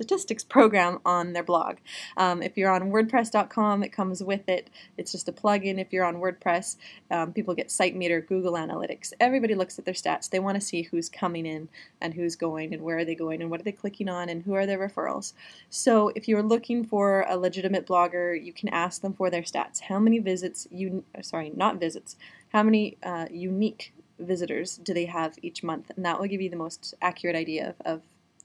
statistics 0.00 0.42
program 0.44 0.98
on 1.04 1.34
their 1.34 1.42
blog. 1.42 1.76
Um, 2.16 2.42
if 2.42 2.56
you're 2.56 2.70
on 2.70 2.90
WordPress.com, 2.90 3.82
it 3.82 3.90
comes 3.90 4.22
with 4.22 4.48
it. 4.48 4.70
It's 4.96 5.12
just 5.12 5.28
a 5.28 5.32
plugin. 5.32 5.78
If 5.78 5.92
you're 5.92 6.06
on 6.06 6.16
WordPress, 6.16 6.76
um, 7.10 7.34
people 7.34 7.54
get 7.54 7.68
SiteMeter, 7.68 8.26
Google 8.26 8.54
Analytics. 8.54 9.12
Everybody 9.20 9.54
looks 9.54 9.78
at 9.78 9.84
their 9.84 9.94
stats. 9.94 10.30
They 10.30 10.40
want 10.40 10.54
to 10.54 10.60
see 10.60 10.82
who's 10.82 11.10
coming 11.10 11.44
in 11.44 11.68
and 12.00 12.14
who's 12.14 12.34
going 12.34 12.72
and 12.72 12.82
where 12.82 12.98
are 12.98 13.04
they 13.04 13.14
going 13.14 13.42
and 13.42 13.50
what 13.50 13.60
are 13.60 13.64
they 13.64 13.72
clicking 13.72 14.08
on 14.08 14.30
and 14.30 14.44
who 14.44 14.54
are 14.54 14.64
their 14.64 14.78
referrals. 14.78 15.34
So 15.68 16.08
if 16.14 16.26
you're 16.26 16.42
looking 16.42 16.82
for 16.84 17.26
a 17.28 17.36
legitimate 17.36 17.86
blogger, 17.86 18.42
you 18.42 18.54
can 18.54 18.70
ask 18.70 19.02
them 19.02 19.12
for 19.12 19.28
their 19.28 19.42
stats. 19.42 19.82
How 19.82 19.98
many 19.98 20.18
visits 20.18 20.66
you 20.70 21.04
sorry, 21.22 21.52
not 21.54 21.78
visits. 21.78 22.16
How 22.52 22.62
many 22.62 22.96
uh, 23.02 23.26
unique 23.30 23.92
visitors 24.18 24.76
do 24.76 24.94
they 24.94 25.06
have 25.06 25.38
each 25.42 25.62
month? 25.62 25.90
And 25.94 26.04
that 26.04 26.18
will 26.18 26.26
give 26.26 26.40
you 26.40 26.50
the 26.50 26.56
most 26.56 26.94
accurate 27.00 27.36
idea 27.36 27.70
of, 27.70 27.74
of 27.84 28.02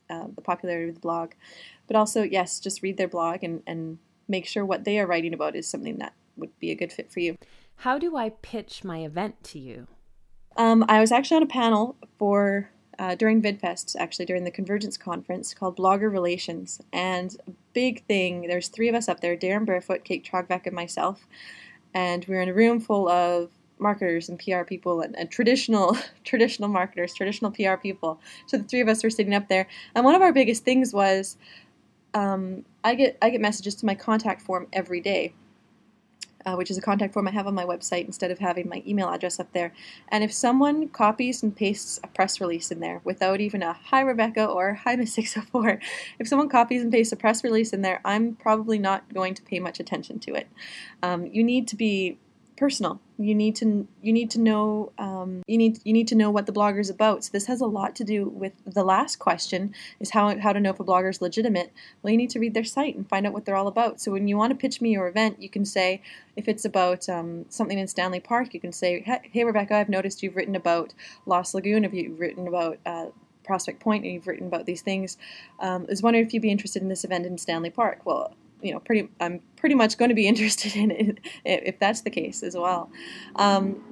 uh, 0.10 0.28
the 0.36 0.42
popularity 0.42 0.90
of 0.90 0.96
the 0.96 1.02
blog. 1.02 1.32
But 1.88 1.96
also, 1.96 2.24
yes, 2.24 2.60
just 2.60 2.82
read 2.82 2.98
their 2.98 3.08
blog 3.08 3.44
and, 3.44 3.62
and 3.68 4.00
make 4.28 4.46
sure 4.46 4.66
what 4.66 4.84
they 4.84 5.00
are 5.00 5.08
writing 5.08 5.34
about 5.34 5.56
is 5.56 5.68
something 5.68 5.98
that 5.98 6.14
would 6.36 6.58
be 6.60 6.72
a 6.72 6.76
good 6.76 6.92
fit 6.92 7.12
for 7.12 7.20
you. 7.20 7.38
How 7.78 7.98
do 8.00 8.16
I 8.16 8.30
pitch 8.30 8.84
my 8.84 9.00
event 9.00 9.44
to 9.46 9.60
you? 9.60 9.88
Um, 10.58 10.86
I 10.88 11.00
was 11.00 11.12
actually 11.12 11.38
on 11.38 11.44
a 11.44 11.48
panel 11.48 11.98
for 12.18 12.70
uh, 12.98 13.16
during 13.16 13.42
VidFest, 13.42 13.96
actually 14.00 14.26
during 14.26 14.46
the 14.46 14.52
Convergence 14.52 14.98
conference 14.98 15.54
called 15.54 15.78
Blogger 15.78 16.12
Relations, 16.12 16.80
and 16.94 17.36
big 17.74 18.06
thing. 18.06 18.48
There's 18.48 18.70
three 18.70 18.88
of 18.88 18.96
us 18.96 19.10
up 19.10 19.20
there: 19.20 19.36
Darren 19.36 19.66
Barefoot, 19.66 20.06
Kate 20.06 20.26
Trgovac, 20.26 20.66
and 20.66 20.76
myself. 20.76 21.28
And 21.94 22.26
we 22.26 22.36
were 22.36 22.42
in 22.42 22.50
a 22.50 22.54
room 22.54 22.80
full 22.80 23.08
of 23.08 23.52
marketers 23.80 24.30
and 24.30 24.40
PR 24.40 24.64
people 24.64 25.02
and, 25.02 25.18
and, 25.18 25.30
traditional 25.30 25.98
traditional 26.24 26.70
marketers, 26.70 27.14
traditional 27.14 27.52
PR 27.52 27.76
people. 27.76 28.20
So 28.48 28.58
the 28.58 28.64
three 28.64 28.82
of 28.82 28.88
us 28.88 29.04
were 29.04 29.10
sitting 29.10 29.34
up 29.34 29.50
there, 29.50 29.68
and 29.94 30.06
one 30.06 30.16
of 30.16 30.22
our 30.22 30.34
biggest 30.34 30.64
things 30.64 30.94
was 30.94 31.38
um, 32.14 32.66
I 32.84 32.96
get 32.96 33.18
I 33.22 33.30
get 33.30 33.42
messages 33.42 33.76
to 33.76 33.86
my 33.86 33.96
contact 33.96 34.42
form 34.42 34.68
every 34.72 35.02
day, 35.02 35.34
uh, 36.46 36.56
which 36.56 36.72
is 36.72 36.78
a 36.78 36.82
contact 36.82 37.14
form 37.14 37.28
I 37.28 37.32
have 37.32 37.46
on 37.46 37.54
my 37.54 37.66
website 37.66 38.06
instead 38.06 38.32
of 38.32 38.40
having 38.40 38.70
my 38.70 38.82
email 38.88 39.10
address 39.10 39.40
up 39.40 39.52
there. 39.52 39.74
And 40.10 40.24
if 40.24 40.32
someone 40.32 40.88
copies 40.90 41.44
and 41.44 41.56
pastes 41.56 42.00
a 42.04 42.08
press 42.08 42.40
release 42.40 42.72
in 42.72 42.80
there 42.80 43.02
without 43.04 43.42
even 43.42 43.62
a 43.62 43.74
hi 43.74 44.02
Rebecca 44.02 44.46
or 44.46 44.74
hi 44.74 44.96
Miss 44.96 45.14
604, 45.16 45.80
if 46.20 46.28
someone 46.28 46.48
copies 46.48 46.82
and 46.82 46.92
pastes 46.92 47.12
a 47.12 47.18
press 47.18 47.44
release 47.44 47.74
in 47.74 47.82
there, 47.82 48.00
I'm 48.06 48.36
probably 48.36 48.80
not 48.80 49.14
going 49.14 49.34
to 49.34 49.44
pay 49.44 49.60
much 49.60 49.80
attention 49.80 50.20
to 50.20 50.36
it. 50.36 50.48
Um, 51.04 51.26
you 51.26 51.44
need 51.44 51.68
to 51.68 51.76
be 51.76 52.18
personal. 52.58 53.00
You 53.18 53.36
need 53.36 53.56
to 53.58 53.88
you 54.02 54.14
need 54.14 54.30
to 54.32 54.40
know 54.40 54.92
um, 54.98 55.44
you 55.48 55.58
need 55.58 55.80
you 55.84 55.94
need 55.94 56.08
to 56.10 56.16
know 56.16 56.30
what 56.30 56.46
the 56.46 56.52
blogger 56.52 56.80
is 56.80 56.90
about. 56.90 57.24
So 57.24 57.30
this 57.32 57.48
has 57.48 57.62
a 57.62 57.66
lot 57.66 57.96
to 57.98 58.04
do 58.04 58.28
with 58.28 58.54
the 58.66 58.84
last 58.84 59.18
question 59.20 59.74
is 60.00 60.12
how 60.12 60.38
how 60.40 60.54
to 60.54 60.60
know 60.60 60.72
if 60.72 60.80
a 60.80 60.84
blogger 60.84 61.10
is 61.10 61.22
legitimate. 61.22 61.72
Well, 62.02 62.12
you 62.12 62.18
need 62.18 62.30
to 62.32 62.40
read 62.40 62.54
their 62.54 62.64
site 62.64 62.96
and 62.96 63.08
find 63.08 63.26
out 63.26 63.34
what 63.34 63.46
they're 63.46 63.56
all 63.56 63.68
about. 63.68 64.00
So 64.00 64.12
when 64.12 64.28
you 64.28 64.38
want 64.38 64.52
to 64.52 64.56
pitch 64.56 64.82
me 64.82 64.92
your 64.92 65.08
event, 65.08 65.42
you 65.42 65.50
can 65.50 65.66
say 65.66 66.02
if 66.36 66.48
it's 66.48 66.66
about 66.66 67.08
um, 67.10 67.46
something 67.50 67.80
in 67.80 67.88
Stanley 67.88 68.20
Park, 68.20 68.54
you 68.54 68.60
can 68.60 68.72
say, 68.72 69.02
"Hey 69.32 69.44
Rebecca, 69.44 69.76
I've 69.76 69.90
noticed 69.90 70.24
you've 70.24 70.36
written 70.36 70.56
about 70.56 70.94
Lost 71.26 71.54
Lagoon. 71.54 71.84
Have 71.84 71.94
you 71.94 72.16
written 72.18 72.48
about 72.48 72.80
uh, 72.86 73.08
Prospect 73.46 73.80
Point, 73.80 74.04
and 74.04 74.14
you've 74.14 74.28
written 74.28 74.48
about 74.48 74.66
these 74.66 74.82
things. 74.82 75.18
Um, 75.60 75.84
I 75.84 75.92
was 75.92 76.02
wondering 76.02 76.26
if 76.26 76.34
you'd 76.34 76.42
be 76.42 76.52
interested 76.52 76.82
in 76.82 76.90
this 76.90 77.04
event 77.04 77.26
in 77.26 77.38
Stanley 77.38 77.70
Park. 77.70 78.02
Well, 78.04 78.34
you 78.66 78.74
know, 78.74 78.80
pretty 78.80 79.10
I'm 79.20 79.42
pretty 79.56 79.76
much 79.76 79.98
going 79.98 80.10
to 80.10 80.16
be 80.16 80.28
interested 80.32 80.76
in 80.76 80.92
it 80.92 81.20
if 81.44 81.80
that's 81.80 82.02
the 82.02 82.10
case 82.10 82.44
as 82.44 82.56
well. 82.56 82.90
Um, 83.36 83.84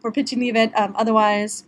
for 0.00 0.12
pitching 0.12 0.38
the 0.38 0.48
event, 0.48 0.76
um, 0.76 0.94
otherwise, 0.96 1.64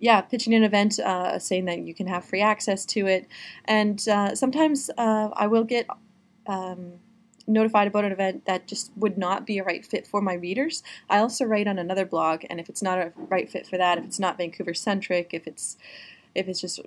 yeah, 0.00 0.22
pitching 0.22 0.54
an 0.54 0.62
event, 0.62 0.98
uh, 0.98 1.38
saying 1.38 1.66
that 1.66 1.80
you 1.80 1.94
can 1.94 2.06
have 2.06 2.24
free 2.24 2.40
access 2.40 2.86
to 2.86 3.06
it, 3.06 3.28
and 3.66 4.06
uh, 4.08 4.34
sometimes 4.34 4.90
uh, 4.96 5.30
I 5.34 5.46
will 5.46 5.64
get. 5.64 5.86
Um, 6.46 6.94
notified 7.46 7.88
about 7.88 8.04
an 8.04 8.12
event 8.12 8.44
that 8.44 8.68
just 8.68 8.92
would 8.96 9.18
not 9.18 9.44
be 9.44 9.58
a 9.58 9.64
right 9.64 9.84
fit 9.84 10.06
for 10.06 10.20
my 10.20 10.34
readers. 10.34 10.82
I 11.10 11.18
also 11.18 11.44
write 11.44 11.66
on 11.66 11.76
another 11.76 12.06
blog, 12.06 12.44
and 12.48 12.60
if 12.60 12.68
it's 12.68 12.82
not 12.82 12.98
a 12.98 13.12
right 13.16 13.50
fit 13.50 13.66
for 13.66 13.76
that, 13.76 13.98
if 13.98 14.04
it's 14.04 14.20
not 14.20 14.38
Vancouver 14.38 14.74
centric, 14.74 15.30
if 15.32 15.46
it's 15.46 15.76
if 16.34 16.48
it's 16.48 16.60
just 16.60 16.80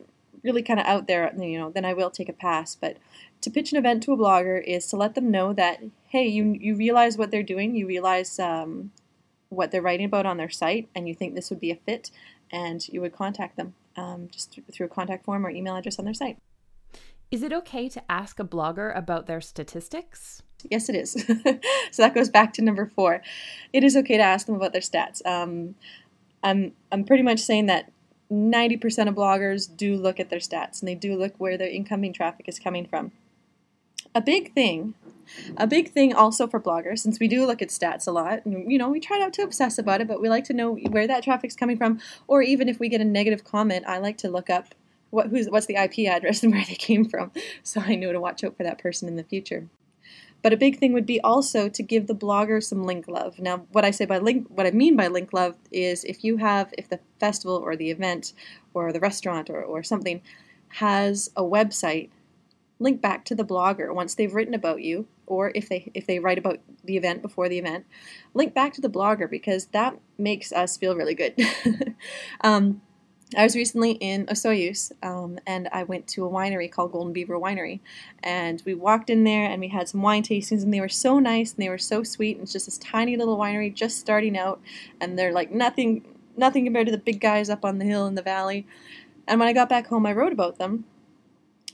really 0.43 0.62
kind 0.62 0.79
of 0.79 0.86
out 0.86 1.07
there, 1.07 1.34
you 1.38 1.60
know, 1.60 1.72
then 1.72 1.86
I 1.86 1.93
will 1.93 2.10
take 2.10 2.29
a 2.29 2.34
pass. 2.34 2.75
But 2.75 2.98
to 3.46 3.52
pitch 3.52 3.72
an 3.72 3.78
event 3.78 4.02
to 4.02 4.12
a 4.12 4.18
blogger 4.18 4.62
is 4.62 4.88
to 4.88 4.98
let 4.98 5.14
them 5.14 5.30
know 5.30 5.54
that 5.54 5.80
hey, 6.08 6.25
you 6.25 6.58
you 6.60 6.75
realize 6.75 7.16
what 7.16 7.30
they're 7.30 7.44
doing, 7.44 7.75
you 7.75 7.86
realize 7.86 8.40
um, 8.40 8.92
what 9.50 9.70
they're 9.70 9.84
writing 9.84 10.08
about 10.08 10.25
on 10.25 10.38
their 10.38 10.50
site, 10.50 10.90
and 10.96 11.08
you 11.08 11.14
think 11.14 11.36
this 11.36 11.52
would 11.52 11.60
be 11.60 11.70
a 11.70 11.75
fit, 11.75 12.10
and 12.52 12.88
you 12.90 13.02
would 13.02 13.14
contact 13.14 13.56
them 13.56 13.75
um, 13.96 14.30
just 14.32 14.60
through 14.74 14.88
a 14.88 14.90
contact 14.90 15.25
form 15.25 15.46
or 15.46 15.52
email 15.52 15.75
address 15.75 16.00
on 16.00 16.06
their 16.06 16.14
site. 16.16 16.38
Is 17.30 17.44
it 17.44 17.54
okay 17.54 17.88
to 17.90 18.02
ask 18.12 18.40
a 18.40 18.44
blogger 18.44 18.98
about 18.98 19.28
their 19.28 19.42
statistics? 19.42 20.42
Yes, 20.72 20.90
it 20.90 20.96
is. 20.96 21.12
so 21.92 22.02
that 22.02 22.16
goes 22.16 22.30
back 22.30 22.52
to 22.54 22.64
number 22.64 22.88
four. 22.96 23.22
It 23.74 23.84
is 23.84 23.96
okay 23.96 24.18
to 24.18 24.24
ask 24.24 24.48
them 24.48 24.56
about 24.56 24.72
their 24.72 24.82
stats. 24.82 25.24
Um, 25.24 25.75
I'm 26.44 26.72
I'm 26.92 27.04
pretty 27.04 27.24
much 27.24 27.42
saying 27.42 27.68
that 27.68 27.92
90% 28.32 29.08
of 29.08 29.14
bloggers 29.14 29.70
do 29.75 29.98
look 29.98 30.20
at 30.20 30.32
their 30.32 30.40
stats 30.40 30.80
and 30.80 30.88
they 30.88 30.96
do 30.96 31.16
look 31.16 31.36
where 31.38 31.60
their 31.60 31.70
incoming 31.70 32.12
traffic 32.12 32.48
is 32.48 32.58
coming 32.58 32.88
from 32.88 33.12
a 34.15 34.22
big 34.22 34.53
thing 34.53 34.95
a 35.57 35.67
big 35.67 35.91
thing 35.91 36.13
also 36.13 36.48
for 36.48 36.60
bloggers 36.60 37.00
since 37.00 37.19
we 37.19 37.27
do 37.27 37.45
look 37.45 37.62
at 37.62 37.69
stats 37.69 38.07
a 38.07 38.12
lot 38.12 38.45
and 38.45 38.72
you 38.72 38.77
know 38.77 38.89
we 38.89 39.00
try 39.00 39.17
not 39.17 39.34
to 39.34 39.41
obsess 39.41 39.77
about 39.77 40.01
it 40.01 40.07
but 40.07 40.22
we 40.22 40.29
like 40.29 40.45
to 40.45 40.53
know 40.53 40.75
where 40.75 41.07
that 41.07 41.24
traffic's 41.24 41.55
coming 41.55 41.77
from 41.77 42.00
or 42.27 42.41
even 42.41 42.69
if 42.69 42.79
we 42.79 42.89
get 42.89 43.01
a 43.01 43.05
negative 43.05 43.43
comment 43.43 43.84
i 43.88 43.98
like 43.98 44.17
to 44.17 44.29
look 44.29 44.50
up 44.50 44.74
what 45.10 45.27
who's 45.27 45.48
what's 45.50 45.65
the 45.65 45.75
ip 45.75 45.98
address 46.07 46.43
and 46.43 46.53
where 46.53 46.65
they 46.65 46.75
came 46.75 47.05
from 47.05 47.31
so 47.63 47.81
i 47.81 47.95
know 47.95 48.12
to 48.12 48.19
watch 48.19 48.43
out 48.43 48.55
for 48.55 48.63
that 48.63 48.79
person 48.79 49.07
in 49.07 49.15
the 49.15 49.24
future. 49.24 49.67
But 50.41 50.53
a 50.53 50.57
big 50.57 50.77
thing 50.77 50.93
would 50.93 51.07
be 51.07 51.19
also 51.22 51.69
to 51.69 51.81
give 51.81 52.05
the 52.05 52.13
blogger 52.13 52.63
some 52.63 52.84
link 52.84 53.07
love. 53.07 53.39
Now 53.39 53.65
what 53.72 53.84
i 53.84 53.89
say 53.89 54.05
by 54.05 54.19
link 54.19 54.45
what 54.50 54.67
i 54.67 54.72
mean 54.72 54.95
by 54.95 55.07
link 55.07 55.34
love 55.34 55.55
is 55.72 56.03
if 56.03 56.24
you 56.24 56.38
have 56.38 56.72
if 56.77 56.88
the 56.88 57.00
festival 57.19 57.55
or 57.55 57.75
the 57.75 57.89
event 57.89 58.34
or 58.75 58.93
the 58.93 59.00
restaurant 59.00 59.50
or, 59.50 59.63
or 59.63 59.81
something 59.81 60.22
has 60.67 61.31
a 61.36 61.41
website 61.41 62.10
link 62.79 63.01
back 63.01 63.25
to 63.25 63.36
the 63.36 63.46
blogger 63.46 63.94
once 63.94 64.15
they've 64.15 64.34
written 64.34 64.53
about 64.53 64.82
you 64.82 65.08
or 65.27 65.51
if 65.55 65.70
they 65.70 65.91
if 65.94 66.05
they 66.05 66.20
write 66.20 66.38
about 66.38 66.60
the 66.84 66.98
event 66.98 67.22
before 67.22 67.48
the 67.48 67.58
event 67.58 67.86
link 68.34 68.53
back 68.53 68.74
to 68.74 68.82
the 68.82 68.89
blogger 68.89 69.29
because 69.29 69.67
that 69.67 69.98
makes 70.17 70.51
us 70.51 70.77
feel 70.77 70.96
really 70.96 71.15
good 71.15 71.34
um, 72.41 72.82
I 73.36 73.44
was 73.44 73.55
recently 73.55 73.91
in 73.94 74.27
Osoyoos, 74.27 74.91
um, 75.01 75.39
and 75.48 75.67
I 75.72 75.84
went 75.84 76.08
to 76.10 76.25
a 76.25 76.29
winery 76.29 76.72
called 76.72 76.91
Golden 76.91 77.12
Beaver 77.12 77.39
Winery, 77.39 77.79
and 78.22 78.62
we 78.65 78.75
walked 78.75 79.10
in 79.10 79.24
there 79.24 79.50
and 79.50 79.60
we 79.60 79.70
had 79.70 79.89
some 79.89 80.03
wine 80.03 80.22
tastings, 80.22 80.62
and 80.62 80.74
they 80.74 80.79
were 80.79 80.88
so 80.88 81.17
nice 81.17 81.53
and 81.53 81.62
they 81.62 81.70
were 81.70 81.79
so 81.79 82.03
sweet. 82.03 82.38
And 82.38 82.44
it's 82.44 82.53
just 82.53 82.67
this 82.67 82.77
tiny 82.77 83.17
little 83.17 83.38
winery 83.38 83.74
just 83.74 84.00
starting 84.00 84.38
out, 84.38 84.62
and 85.01 85.17
they're 85.17 85.34
like 85.34 85.51
nothing, 85.51 86.05
nothing 86.38 86.65
compared 86.65 86.86
to 86.86 86.91
the 86.91 87.00
big 87.00 87.20
guys 87.20 87.50
up 87.50 87.65
on 87.65 87.79
the 87.79 87.86
hill 87.86 88.05
in 88.05 88.15
the 88.15 88.22
valley. 88.22 88.67
And 89.27 89.39
when 89.39 89.50
I 89.50 89.53
got 89.53 89.70
back 89.70 89.88
home, 89.88 90.05
I 90.05 90.13
wrote 90.13 90.32
about 90.32 90.60
them, 90.60 90.86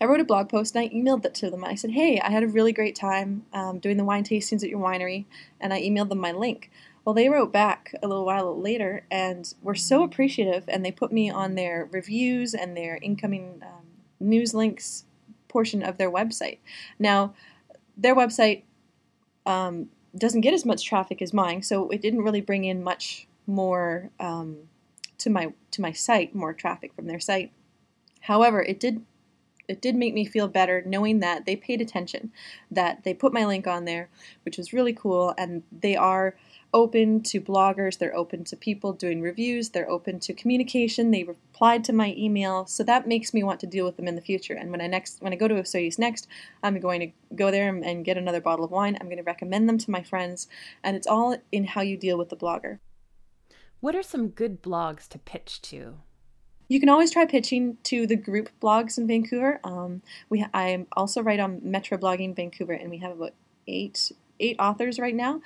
I 0.02 0.06
wrote 0.06 0.20
a 0.20 0.26
blog 0.26 0.50
post 0.50 0.76
and 0.76 0.84
I 0.84 0.90
emailed 0.90 1.24
it 1.26 1.36
to 1.36 1.52
them. 1.52 1.64
I 1.64 1.76
said, 1.76 1.92
Hey, 1.92 2.20
I 2.20 2.32
had 2.32 2.42
a 2.42 2.48
really 2.48 2.74
great 2.74 2.96
time 2.96 3.46
um, 3.54 3.78
doing 3.78 3.98
the 3.98 4.04
wine 4.04 4.24
tastings 4.24 4.64
at 4.64 4.70
your 4.70 4.80
winery, 4.80 5.26
and 5.60 5.72
I 5.72 5.82
emailed 5.82 6.10
them 6.10 6.18
my 6.18 6.32
link. 6.32 6.72
Well, 7.06 7.14
they 7.14 7.30
wrote 7.30 7.54
back 7.54 7.94
a 8.02 8.08
little 8.08 8.26
while 8.26 8.60
later 8.60 9.06
and 9.12 9.54
were 9.62 9.76
so 9.76 10.04
appreciative, 10.04 10.66
and 10.68 10.84
they 10.84 10.92
put 10.92 11.12
me 11.12 11.30
on 11.30 11.54
their 11.54 11.88
reviews 11.92 12.56
and 12.56 12.76
their 12.76 12.98
incoming 13.02 13.62
um, 13.62 13.86
news 14.20 14.56
links 14.56 15.06
portion 15.48 15.84
of 15.84 15.98
their 15.98 16.12
website. 16.12 16.58
Now, 16.98 17.36
their 17.96 18.16
website 18.16 18.64
um, 19.46 19.90
doesn't 20.18 20.42
get 20.42 20.54
as 20.54 20.66
much 20.66 20.84
traffic 20.84 21.22
as 21.22 21.32
mine, 21.32 21.62
so 21.62 21.90
it 21.90 22.02
didn't 22.02 22.24
really 22.24 22.42
bring 22.42 22.64
in 22.64 22.84
much 22.84 23.28
more 23.46 24.10
um, 24.20 24.58
to 25.20 25.30
my 25.30 25.54
to 25.72 25.82
my 25.82 25.92
site, 25.92 26.34
more 26.34 26.54
traffic 26.54 26.94
from 26.96 27.06
their 27.06 27.20
site. 27.20 27.52
However, 28.22 28.62
it 28.62 28.80
did 28.80 29.04
it 29.72 29.82
did 29.82 29.96
make 29.96 30.14
me 30.14 30.26
feel 30.26 30.48
better 30.48 30.84
knowing 30.86 31.20
that 31.22 31.46
they 31.46 31.56
paid 31.56 31.82
attention, 31.82 32.32
that 32.70 33.04
they 33.04 33.14
put 33.14 33.34
my 33.34 33.46
link 33.46 33.66
on 33.66 33.86
there, 33.86 34.10
which 34.44 34.58
was 34.58 34.74
really 34.74 34.94
cool, 34.94 35.34
and 35.38 35.64
they 35.72 35.96
are 35.96 36.36
open 36.74 37.22
to 37.22 37.42
bloggers, 37.42 37.98
they're 37.98 38.16
open 38.16 38.44
to 38.46 38.56
people 38.56 38.94
doing 38.94 39.22
reviews, 39.22 39.70
they're 39.70 39.90
open 39.90 40.20
to 40.20 40.34
communication, 40.34 41.12
they 41.12 41.24
replied 41.24 41.84
to 41.84 41.94
my 41.94 42.14
email, 42.18 42.66
so 42.66 42.84
that 42.84 43.08
makes 43.08 43.34
me 43.34 43.44
want 43.44 43.60
to 43.60 43.68
deal 43.68 43.86
with 43.86 43.98
them 43.98 44.08
in 44.08 44.16
the 44.16 44.22
future. 44.22 44.54
And 44.54 44.72
when 44.72 44.82
I 44.82 44.88
next 44.88 45.22
when 45.22 45.34
I 45.34 45.36
go 45.36 45.48
to 45.48 45.56
Osoyoos 45.56 46.00
next, 46.00 46.28
I'm 46.64 46.80
going 46.80 47.00
to 47.02 47.36
go 47.36 47.52
there 47.52 47.70
and 47.70 48.06
get 48.06 48.18
another 48.18 48.42
bottle 48.42 48.66
of 48.66 48.72
wine. 48.72 48.98
I'm 49.00 49.08
going 49.08 49.18
to 49.18 49.24
recommend 49.24 49.68
them 49.68 49.78
to 49.80 49.92
my 49.92 50.04
friends, 50.04 50.48
and 50.84 50.96
it's 50.96 51.08
all 51.08 51.36
in 51.52 51.66
how 51.66 51.82
you 51.82 51.98
deal 51.98 52.18
with 52.18 52.30
the 52.30 52.38
blogger. 52.38 52.80
What 53.80 53.96
are 53.96 54.04
some 54.04 54.30
good 54.30 54.62
blogs 54.62 55.08
to 55.10 55.18
pitch 55.20 55.62
to? 55.64 55.98
You 56.72 56.80
can 56.80 56.88
always 56.88 57.12
try 57.12 57.26
pitching 57.26 57.76
to 57.84 58.08
the 58.08 58.16
group 58.16 58.50
blogs 58.62 58.98
in 58.98 59.06
Vancouver. 59.06 59.60
Um, 59.62 60.02
we 60.30 60.46
I 60.54 60.86
also 60.96 61.22
write 61.22 61.42
on 61.42 61.60
Metroblogging 61.60 62.34
Vancouver, 62.34 62.72
and 62.72 62.90
we 62.90 63.00
have 63.00 63.12
about 63.12 63.34
eight 63.68 64.14
eight 64.40 64.56
authors 64.58 64.98
right 64.98 65.14
now. 65.14 65.42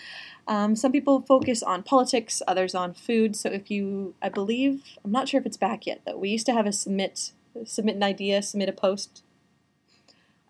Um, 0.48 0.76
some 0.76 0.92
people 0.92 1.22
focus 1.22 1.64
on 1.64 1.82
politics, 1.82 2.44
others 2.48 2.76
on 2.76 2.94
food. 2.94 3.36
So 3.36 3.50
if 3.50 3.72
you, 3.72 4.14
I 4.22 4.30
believe, 4.30 4.84
I'm 5.04 5.12
not 5.12 5.28
sure 5.28 5.40
if 5.40 5.48
it's 5.48 5.58
back 5.58 5.88
yet 5.88 6.02
though. 6.06 6.16
We 6.16 6.30
used 6.30 6.46
to 6.46 6.54
have 6.54 6.68
a 6.68 6.72
submit 6.72 7.32
submit 7.66 7.96
an 7.96 8.04
idea, 8.04 8.44
submit 8.44 8.70
a 8.70 8.74
post, 8.74 9.24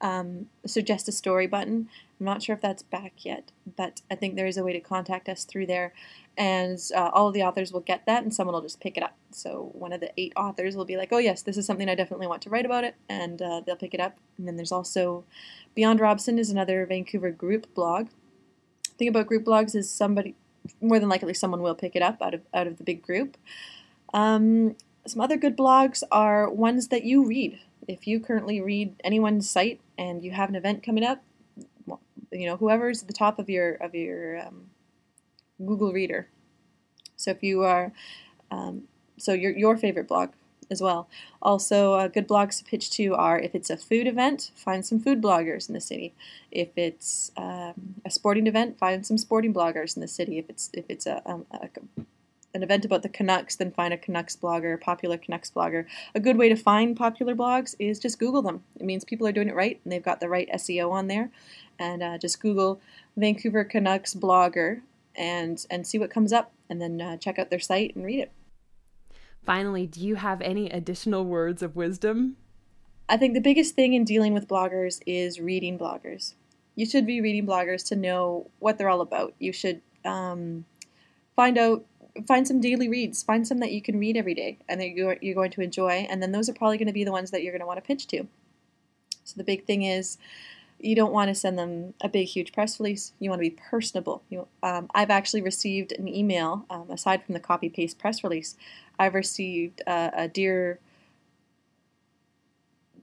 um, 0.02 0.48
suggest 0.66 1.08
a 1.08 1.12
story 1.12 1.48
button. 1.48 1.90
I'm 2.20 2.26
not 2.26 2.42
sure 2.42 2.56
if 2.56 2.62
that's 2.62 2.84
back 2.84 3.14
yet, 3.26 3.52
but 3.76 4.02
I 4.10 4.16
think 4.16 4.36
there 4.36 4.46
is 4.46 4.58
a 4.58 4.64
way 4.64 4.74
to 4.74 4.80
contact 4.80 5.28
us 5.28 5.44
through 5.44 5.66
there. 5.68 5.94
And 6.38 6.80
uh, 6.96 7.10
all 7.14 7.28
of 7.28 7.34
the 7.34 7.44
authors 7.44 7.72
will 7.72 7.82
get 7.82 8.06
that 8.06 8.24
and 8.24 8.34
someone 8.34 8.54
will 8.54 8.62
just 8.62 8.80
pick 8.80 8.98
it 8.98 9.04
up. 9.04 9.16
So 9.32 9.72
one 9.74 9.94
of 9.94 10.02
the 10.02 10.12
eight 10.18 10.34
authors 10.36 10.76
will 10.76 10.86
be 10.86 10.98
like 10.98 11.10
oh 11.12 11.18
yes 11.18 11.42
this 11.42 11.58
is 11.58 11.66
something 11.66 11.90
i 11.90 11.96
definitely 11.96 12.28
want 12.28 12.42
to 12.44 12.50
write 12.50 12.66
about 12.66 12.84
it. 12.84 12.96
And 13.10 13.42
uh, 13.42 13.62
they'll 13.66 13.76
pick 13.76 13.94
it 13.94 14.00
up. 14.00 14.18
And 14.38 14.48
then 14.48 14.56
there's 14.56 14.72
also 14.72 15.24
beyond 15.76 16.00
robson 16.00 16.40
is 16.40 16.50
another 16.50 16.86
vancouver 16.86 17.32
group 17.32 17.74
blog. 17.74 18.08
The 18.84 18.96
thing 18.98 19.08
about 19.10 19.28
group 19.28 19.46
blogs 19.46 19.76
is 19.76 19.90
somebody 19.90 20.36
more 20.82 21.00
than 21.00 21.10
likely 21.10 21.34
someone 21.34 21.62
will 21.62 21.76
pick 21.76 21.96
it 21.96 22.02
up 22.02 22.22
out 22.22 22.34
of 22.34 22.42
out 22.54 22.68
of 22.68 22.78
the 22.78 22.84
big 22.84 23.02
group. 23.02 23.38
Um, 24.14 24.76
some 25.08 25.22
other 25.22 25.38
good 25.38 25.56
blogs 25.56 26.02
are 26.12 26.50
ones 26.50 26.88
that 26.88 27.04
you 27.04 27.26
read 27.26 27.60
if 27.88 28.08
you 28.08 28.20
currently 28.20 28.62
read 28.62 28.96
anyone's 29.04 29.50
site 29.50 29.80
and 29.98 30.24
you 30.24 30.32
have 30.32 30.50
an 30.50 30.56
event 30.56 30.84
coming 30.84 31.04
up 31.04 31.24
you 32.32 32.48
know 32.48 32.58
whoever's 32.58 33.02
at 33.02 33.08
the 33.08 33.14
top 33.14 33.40
of 33.40 33.50
your 33.50 33.74
of 33.76 33.96
your 33.96 34.40
um, 34.46 34.70
Google 35.64 35.94
Reader. 35.94 36.28
So 37.16 37.32
if 37.32 37.42
you 37.44 37.64
are, 37.64 37.92
um, 38.52 38.84
so 39.18 39.34
your 39.34 39.52
your 39.52 39.78
favorite 39.78 40.08
blog 40.08 40.32
as 40.70 40.82
well. 40.82 41.08
Also, 41.42 41.94
uh, 41.94 42.08
good 42.08 42.28
blogs 42.28 42.58
to 42.58 42.66
pitch 42.66 42.90
to 42.90 43.14
are 43.14 43.40
if 43.40 43.54
it's 43.54 43.70
a 43.70 43.78
food 43.78 44.08
event, 44.08 44.52
find 44.56 44.86
some 44.86 45.00
food 45.00 45.22
bloggers 45.22 45.70
in 45.70 45.76
the 45.76 45.82
city. 45.82 46.14
If 46.52 46.70
it's 46.76 47.32
um, 47.38 47.96
a 48.04 48.10
sporting 48.10 48.48
event, 48.48 48.78
find 48.78 49.06
some 49.06 49.18
sporting 49.18 49.54
bloggers 49.54 49.96
in 49.96 50.02
the 50.02 50.08
city. 50.08 50.40
If 50.40 50.50
it's 50.50 50.70
if 50.74 50.86
it's 50.90 51.06
a, 51.06 51.22
um, 51.26 51.46
a 51.52 51.70
an 52.56 52.64
event 52.64 52.86
about 52.86 53.04
the 53.04 53.10
Canucks, 53.10 53.56
then 53.58 53.72
find 53.72 53.94
a 53.94 53.98
Canucks 53.98 54.36
blogger, 54.36 54.80
popular 54.80 55.18
Canucks 55.18 55.52
blogger. 55.52 55.86
A 56.16 56.20
good 56.20 56.38
way 56.38 56.50
to 56.50 56.56
find 56.56 56.96
popular 56.96 57.36
blogs 57.36 57.76
is 57.78 58.00
just 58.00 58.18
Google 58.18 58.42
them. 58.42 58.64
It 58.80 58.86
means 58.86 59.04
people 59.04 59.28
are 59.28 59.32
doing 59.32 59.50
it 59.50 59.56
right 59.56 59.80
and 59.84 59.92
they've 59.92 60.02
got 60.02 60.22
the 60.22 60.30
right 60.30 60.50
SEO 60.56 60.92
on 60.92 61.08
there. 61.08 61.30
And 61.78 62.02
uh, 62.02 62.18
just 62.18 62.40
Google 62.40 62.80
Vancouver 63.18 63.66
Canucks 63.66 64.16
blogger 64.16 64.82
and 65.18 65.66
and 65.70 65.86
see 65.86 65.98
what 65.98 66.10
comes 66.10 66.34
up, 66.34 66.52
and 66.70 66.82
then 66.82 67.02
uh, 67.02 67.18
check 67.18 67.40
out 67.40 67.50
their 67.50 67.60
site 67.60 67.96
and 67.96 68.06
read 68.06 68.20
it. 68.20 68.32
Finally, 69.46 69.88
do 69.88 70.02
you 70.02 70.16
have 70.16 70.42
any 70.42 70.70
additional 70.70 71.24
words 71.24 71.62
of 71.62 71.76
wisdom? 71.76 72.38
I 73.08 73.18
think 73.18 73.34
the 73.34 73.42
biggest 73.42 73.76
thing 73.76 73.94
in 73.94 74.04
dealing 74.04 74.34
with 74.34 74.48
bloggers 74.48 75.02
is 75.06 75.40
reading 75.40 75.78
bloggers. 75.78 76.34
You 76.76 76.86
should 76.86 77.06
be 77.06 77.22
reading 77.22 77.46
bloggers 77.46 77.88
to 77.90 77.96
know 77.96 78.50
what 78.60 78.78
they're 78.78 78.90
all 78.90 79.02
about. 79.02 79.36
You 79.38 79.54
should 79.54 79.82
um, 80.04 80.66
find 81.36 81.58
out, 81.58 81.86
find 82.28 82.48
some 82.48 82.62
daily 82.62 82.88
reads, 82.88 83.24
find 83.24 83.48
some 83.48 83.60
that 83.60 83.72
you 83.72 83.82
can 83.82 84.00
read 84.00 84.18
every 84.18 84.34
day 84.34 84.58
and 84.70 84.80
that 84.80 84.92
you're, 84.92 85.18
you're 85.22 85.36
going 85.36 85.52
to 85.52 85.62
enjoy. 85.62 86.08
And 86.10 86.22
then 86.22 86.32
those 86.32 86.50
are 86.50 86.54
probably 86.54 86.78
going 86.78 86.88
to 86.88 86.94
be 86.94 87.04
the 87.04 87.12
ones 87.12 87.32
that 87.32 87.44
you're 87.44 87.52
going 87.52 87.62
to 87.62 87.66
want 87.66 87.78
to 87.78 87.86
pitch 87.86 88.08
to. 88.08 88.28
So 89.24 89.34
the 89.38 89.44
big 89.44 89.66
thing 89.66 89.84
is 89.84 90.18
you 90.80 90.96
don't 90.96 91.12
want 91.12 91.30
to 91.30 91.36
send 91.36 91.58
them 91.58 91.94
a 92.02 92.10
big, 92.10 92.28
huge 92.28 92.54
press 92.54 92.80
release. 92.80 93.14
You 93.20 93.30
want 93.30 93.42
to 93.42 93.50
be 93.50 93.58
personable. 93.70 94.24
You, 94.30 94.48
um, 94.62 94.90
I've 94.94 95.10
actually 95.10 95.42
received 95.42 95.92
an 95.94 96.08
email, 96.08 96.66
um, 96.70 96.90
aside 96.90 97.24
from 97.24 97.34
the 97.34 97.40
copy 97.40 97.70
paste 97.70 97.98
press 97.98 98.24
release, 98.24 98.56
I've 99.00 99.14
received 99.14 99.82
uh, 99.88 100.12
a 100.14 100.28
dear, 100.28 100.80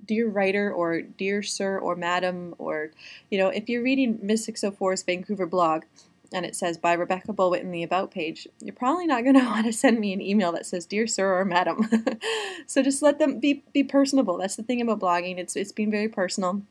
dear 0.07 0.29
writer 0.29 0.73
or 0.73 1.03
dear 1.03 1.43
sir 1.43 1.79
or 1.79 1.97
madam 1.97 2.55
or, 2.59 2.93
you 3.31 3.39
know, 3.39 3.49
if 3.49 3.69
you're 3.69 3.83
reading 3.83 4.19
Miss 4.23 4.47
604's 4.47 5.03
Vancouver 5.03 5.47
blog 5.47 5.83
and 6.33 6.47
it 6.47 6.57
says 6.57 6.79
by 6.79 6.93
Rebecca 6.93 7.33
Bolwitt 7.33 7.61
in 7.61 7.71
the 7.71 7.83
About 7.83 8.11
page, 8.11 8.49
you're 8.61 8.75
probably 8.75 9.07
not 9.07 9.25
going 9.25 9.35
to 9.39 9.45
want 9.45 9.67
to 9.67 9.73
send 9.73 10.01
me 10.01 10.13
an 10.13 10.21
email 10.21 10.53
that 10.53 10.67
says 10.67 10.87
dear 10.87 11.07
sir 11.07 11.39
or 11.39 11.45
madam. 11.45 11.89
so 12.67 12.83
just 12.83 13.03
let 13.03 13.19
them 13.19 13.39
be 13.41 13.65
be 13.73 13.85
personable. 13.85 14.39
That's 14.39 14.57
the 14.57 14.63
thing 14.63 14.81
about 14.81 15.01
blogging. 15.01 15.39
It's 15.39 15.57
it's 15.57 15.73
being 15.73 15.91
very 15.91 16.09
personal 16.09 16.63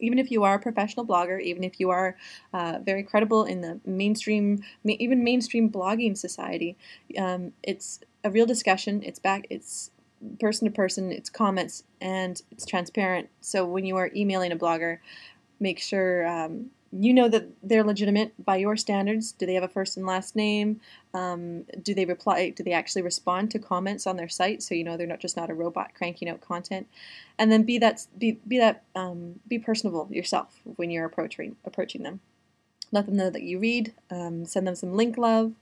even 0.00 0.18
if 0.18 0.30
you 0.30 0.44
are 0.44 0.54
a 0.54 0.58
professional 0.58 1.06
blogger, 1.06 1.40
even 1.40 1.64
if 1.64 1.80
you 1.80 1.90
are 1.90 2.16
uh, 2.52 2.78
very 2.84 3.02
credible 3.02 3.44
in 3.44 3.60
the 3.60 3.80
mainstream, 3.84 4.62
even 4.84 5.24
mainstream 5.24 5.70
blogging 5.70 6.16
society, 6.16 6.76
um, 7.18 7.52
it's 7.62 8.00
a 8.24 8.30
real 8.30 8.46
discussion. 8.46 9.02
It's 9.02 9.18
back. 9.18 9.46
It's 9.50 9.90
person 10.40 10.66
to 10.66 10.74
person. 10.74 11.12
It's 11.12 11.30
comments 11.30 11.84
and 12.00 12.40
it's 12.50 12.66
transparent. 12.66 13.28
So 13.40 13.64
when 13.64 13.84
you 13.84 13.96
are 13.96 14.10
emailing 14.14 14.52
a 14.52 14.56
blogger, 14.56 14.98
make 15.60 15.78
sure 15.78 16.26
um, 16.26 16.70
you 17.02 17.14
know 17.14 17.28
that 17.28 17.48
they're 17.62 17.84
legitimate 17.84 18.32
by 18.44 18.56
your 18.56 18.76
standards. 18.76 19.32
Do 19.32 19.46
they 19.46 19.54
have 19.54 19.62
a 19.62 19.68
first 19.68 19.96
and 19.96 20.06
last 20.06 20.36
name? 20.36 20.80
Um, 21.14 21.64
do 21.82 21.94
they 21.94 22.04
reply? 22.04 22.50
Do 22.50 22.62
they 22.62 22.72
actually 22.72 23.02
respond 23.02 23.50
to 23.52 23.58
comments 23.58 24.06
on 24.06 24.16
their 24.16 24.28
site? 24.28 24.62
So 24.62 24.74
you 24.74 24.84
know 24.84 24.96
they're 24.96 25.06
not 25.06 25.20
just 25.20 25.36
not 25.36 25.50
a 25.50 25.54
robot 25.54 25.94
cranking 25.94 26.28
out 26.28 26.40
content. 26.40 26.86
And 27.38 27.50
then 27.50 27.62
be 27.64 27.78
that 27.78 28.06
be 28.16 28.38
be 28.46 28.58
that 28.58 28.84
um, 28.94 29.40
be 29.48 29.58
personable 29.58 30.08
yourself 30.10 30.60
when 30.76 30.90
you're 30.90 31.06
approaching 31.06 31.56
approaching 31.64 32.02
them. 32.02 32.20
Let 32.92 33.06
them 33.06 33.16
know 33.16 33.30
that 33.30 33.42
you 33.42 33.58
read. 33.58 33.92
Um, 34.10 34.46
send 34.46 34.66
them 34.66 34.76
some 34.76 34.94
link 34.94 35.18
love. 35.18 35.52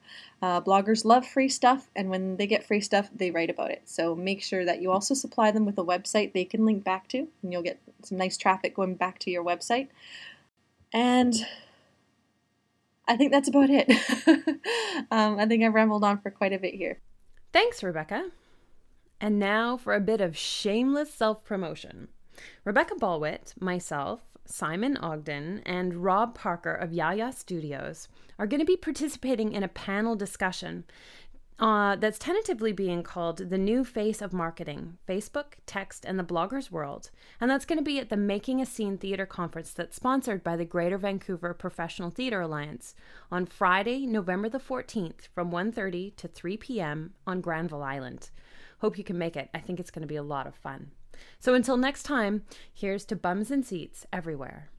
Uh, 0.43 0.61
bloggers 0.61 1.07
love 1.07 1.26
free 1.26 1.49
stuff, 1.49 1.88
and 1.97 2.11
when 2.11 2.37
they 2.37 2.47
get 2.47 2.67
free 2.67 2.83
stuff, 2.83 3.09
they 3.14 3.31
write 3.31 3.49
about 3.49 3.71
it. 3.71 3.83
So 3.87 4.14
make 4.14 4.43
sure 4.43 4.64
that 4.67 4.83
you 4.83 4.93
also 4.93 5.14
supply 5.14 5.50
them 5.50 5.64
with 5.64 5.79
a 5.79 5.85
website 5.85 6.33
they 6.33 6.45
can 6.45 6.67
link 6.67 6.85
back 6.85 7.09
to, 7.09 7.26
and 7.43 7.53
you'll 7.53 7.62
get 7.62 7.81
some 8.03 8.19
nice 8.19 8.37
traffic 8.37 8.75
going 8.75 8.97
back 8.97 9.19
to 9.21 9.31
your 9.31 9.43
website. 9.43 9.88
And 10.94 11.34
I 13.08 13.16
think 13.16 13.32
that's 13.32 13.48
about 13.48 13.68
it. 13.68 13.90
um, 15.10 15.38
I 15.38 15.46
think 15.46 15.64
I've 15.64 15.74
rambled 15.74 16.04
on 16.04 16.20
for 16.20 16.30
quite 16.30 16.52
a 16.52 16.58
bit 16.58 16.74
here. 16.74 17.00
Thanks, 17.52 17.82
Rebecca. 17.82 18.30
And 19.20 19.38
now 19.38 19.76
for 19.76 19.94
a 19.94 20.00
bit 20.00 20.20
of 20.20 20.36
shameless 20.36 21.12
self 21.12 21.44
promotion. 21.44 22.08
Rebecca 22.64 22.94
Bolwitt, 22.94 23.60
myself, 23.60 24.20
Simon 24.46 24.96
Ogden, 24.96 25.62
and 25.64 26.04
Rob 26.04 26.35
Parker 26.35 26.74
of 26.74 26.92
Yaya 26.92 27.33
Studios 27.33 28.09
are 28.38 28.46
going 28.46 28.61
to 28.61 28.66
be 28.66 28.76
participating 28.76 29.52
in 29.52 29.62
a 29.62 29.68
panel 29.68 30.16
discussion 30.16 30.85
uh, 31.59 31.95
that's 31.97 32.19
tentatively 32.19 32.73
being 32.73 33.03
called 33.03 33.38
The 33.38 33.59
New 33.59 33.85
Face 33.85 34.21
of 34.21 34.33
Marketing 34.33 34.99
Facebook, 35.09 35.55
Text, 35.67 36.05
and 36.05 36.19
the 36.19 36.25
Blogger's 36.25 36.73
World. 36.73 37.11
And 37.40 37.49
that's 37.49 37.64
going 37.64 37.79
to 37.79 37.85
be 37.85 38.01
at 38.01 38.09
the 38.09 38.17
Making 38.17 38.61
a 38.61 38.67
Scene 38.67 38.99
Theatre 38.99 39.27
Conference 39.27 39.73
that's 39.73 39.95
sponsored 39.95 40.43
by 40.43 40.57
the 40.57 40.64
Greater 40.64 40.99
Vancouver 40.99 41.55
Professional 41.55 42.11
Theatre 42.11 42.40
Alliance 42.40 42.95
on 43.31 43.47
Friday, 43.47 44.05
November 44.05 44.49
the 44.49 44.59
14th 44.59 45.29
from 45.33 45.53
1.30 45.53 46.17
to 46.17 46.27
3 46.27 46.57
p.m. 46.57 47.14
on 47.27 47.40
Granville 47.40 47.85
Island. 47.85 48.31
Hope 48.79 48.99
you 48.99 49.05
can 49.05 49.17
make 49.17 49.37
it. 49.37 49.49
I 49.55 49.61
think 49.61 49.79
it's 49.79 49.93
going 49.93 50.03
to 50.03 50.09
be 50.09 50.17
a 50.17 50.23
lot 50.23 50.49
of 50.49 50.57
fun. 50.57 50.90
So 51.38 51.55
until 51.55 51.77
next 51.77 52.03
time, 52.03 52.43
here's 52.73 53.05
to 53.07 53.17
bums 53.17 53.53
and 53.53 53.64
seats 53.64 54.07
everywhere. 54.12 54.71